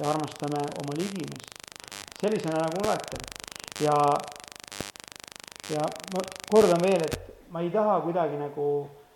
ja 0.00 0.10
armastame 0.10 0.64
oma 0.82 0.96
ligimest 0.96 1.50
sellisena, 2.20 2.58
nagu 2.60 2.76
olete. 2.84 3.16
ja, 3.80 3.96
ja 5.70 5.84
ma 6.12 6.20
kordan 6.50 6.82
veel, 6.82 7.04
et 7.04 7.34
ma 7.50 7.62
ei 7.64 7.70
taha 7.70 8.00
kuidagi 8.04 8.36
nagu, 8.36 8.66
äh, 8.84 9.09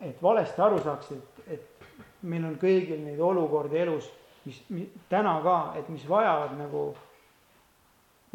et 0.00 0.22
valesti 0.22 0.62
aru 0.62 0.78
saaksid, 0.84 1.42
et 1.52 1.84
meil 2.22 2.46
on 2.48 2.56
kõigil 2.60 3.02
neid 3.04 3.20
olukordi 3.20 3.82
elus, 3.82 4.08
mis, 4.46 4.62
mis 4.72 4.88
täna 5.10 5.36
ka, 5.44 5.58
et 5.78 5.88
mis 5.92 6.06
vajavad 6.08 6.56
nagu 6.58 6.86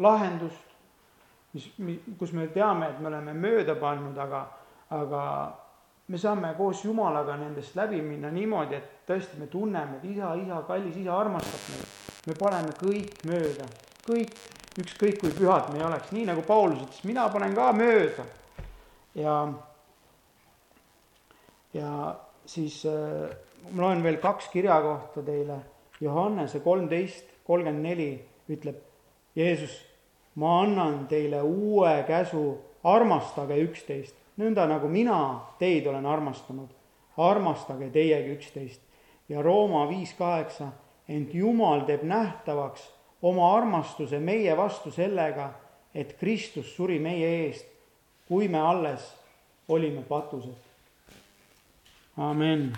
lahendust, 0.04 0.72
mis, 1.54 1.66
mis, 1.78 1.98
kus 2.18 2.32
me 2.32 2.46
teame, 2.54 2.92
et 2.92 3.02
me 3.02 3.10
oleme 3.10 3.34
mööda 3.34 3.76
pannud, 3.80 4.16
aga, 4.18 4.44
aga 4.94 5.24
me 6.08 6.20
saame 6.20 6.54
koos 6.58 6.84
Jumalaga 6.84 7.36
nendest 7.40 7.76
läbi 7.78 8.00
minna 8.04 8.30
niimoodi, 8.34 8.78
et 8.78 9.06
tõesti 9.08 9.40
me 9.40 9.50
tunneme, 9.50 9.98
et 9.98 10.08
isa, 10.14 10.34
isa, 10.40 10.62
kallis 10.68 10.96
isa 11.00 11.14
armastab 11.18 11.68
meid. 11.72 11.92
Me 12.24 12.34
paneme 12.40 12.72
kõik 12.78 13.20
mööda, 13.28 13.66
kõik, 14.06 14.32
ükskõik 14.80 15.20
kui 15.20 15.32
pühad 15.36 15.68
me 15.72 15.80
ei 15.80 15.86
oleks, 15.86 16.10
nii 16.14 16.24
nagu 16.30 16.42
Paulus 16.46 16.80
ütles, 16.86 17.04
mina 17.08 17.26
panen 17.32 17.54
ka 17.56 17.70
mööda. 17.76 18.24
ja, 19.14 19.36
ja 21.74 22.14
siis 22.46 22.82
äh, 22.86 23.30
ma 23.72 23.86
loen 23.86 24.02
veel 24.04 24.20
kaks 24.22 24.48
kirjakohta 24.52 25.22
teile, 25.22 25.58
Johannese 26.00 26.60
kolmteist, 26.60 27.24
kolmkümmend 27.46 27.86
neli 27.86 28.08
ütleb 28.50 28.80
Jeesus, 29.36 29.76
ma 30.34 30.60
annan 30.62 31.04
teile 31.08 31.42
uue 31.42 31.92
käsu, 32.08 32.44
armastage 32.84 33.56
üksteist, 33.64 34.16
nõnda 34.40 34.66
nagu 34.68 34.88
mina 34.90 35.18
teid 35.58 35.86
olen 35.88 36.06
armastanud, 36.06 36.68
armastage 37.16 37.90
teiegi 37.94 38.34
üksteist. 38.34 38.80
ja 39.28 39.42
Rooma 39.42 39.86
viis 39.88 40.12
kaheksa 40.18 40.68
ent 41.08 41.34
Jumal 41.34 41.86
teeb 41.88 42.02
nähtavaks 42.04 42.82
oma 43.22 43.54
armastuse 43.56 44.18
meie 44.20 44.56
vastu 44.56 44.90
sellega, 44.90 45.50
et 45.94 46.16
Kristus 46.20 46.74
suri 46.76 46.98
meie 46.98 47.28
eest, 47.46 47.66
kui 48.28 48.48
me 48.48 48.60
alles 48.60 49.14
olime 49.68 50.02
patused. 50.02 50.73
Amen. 52.16 52.76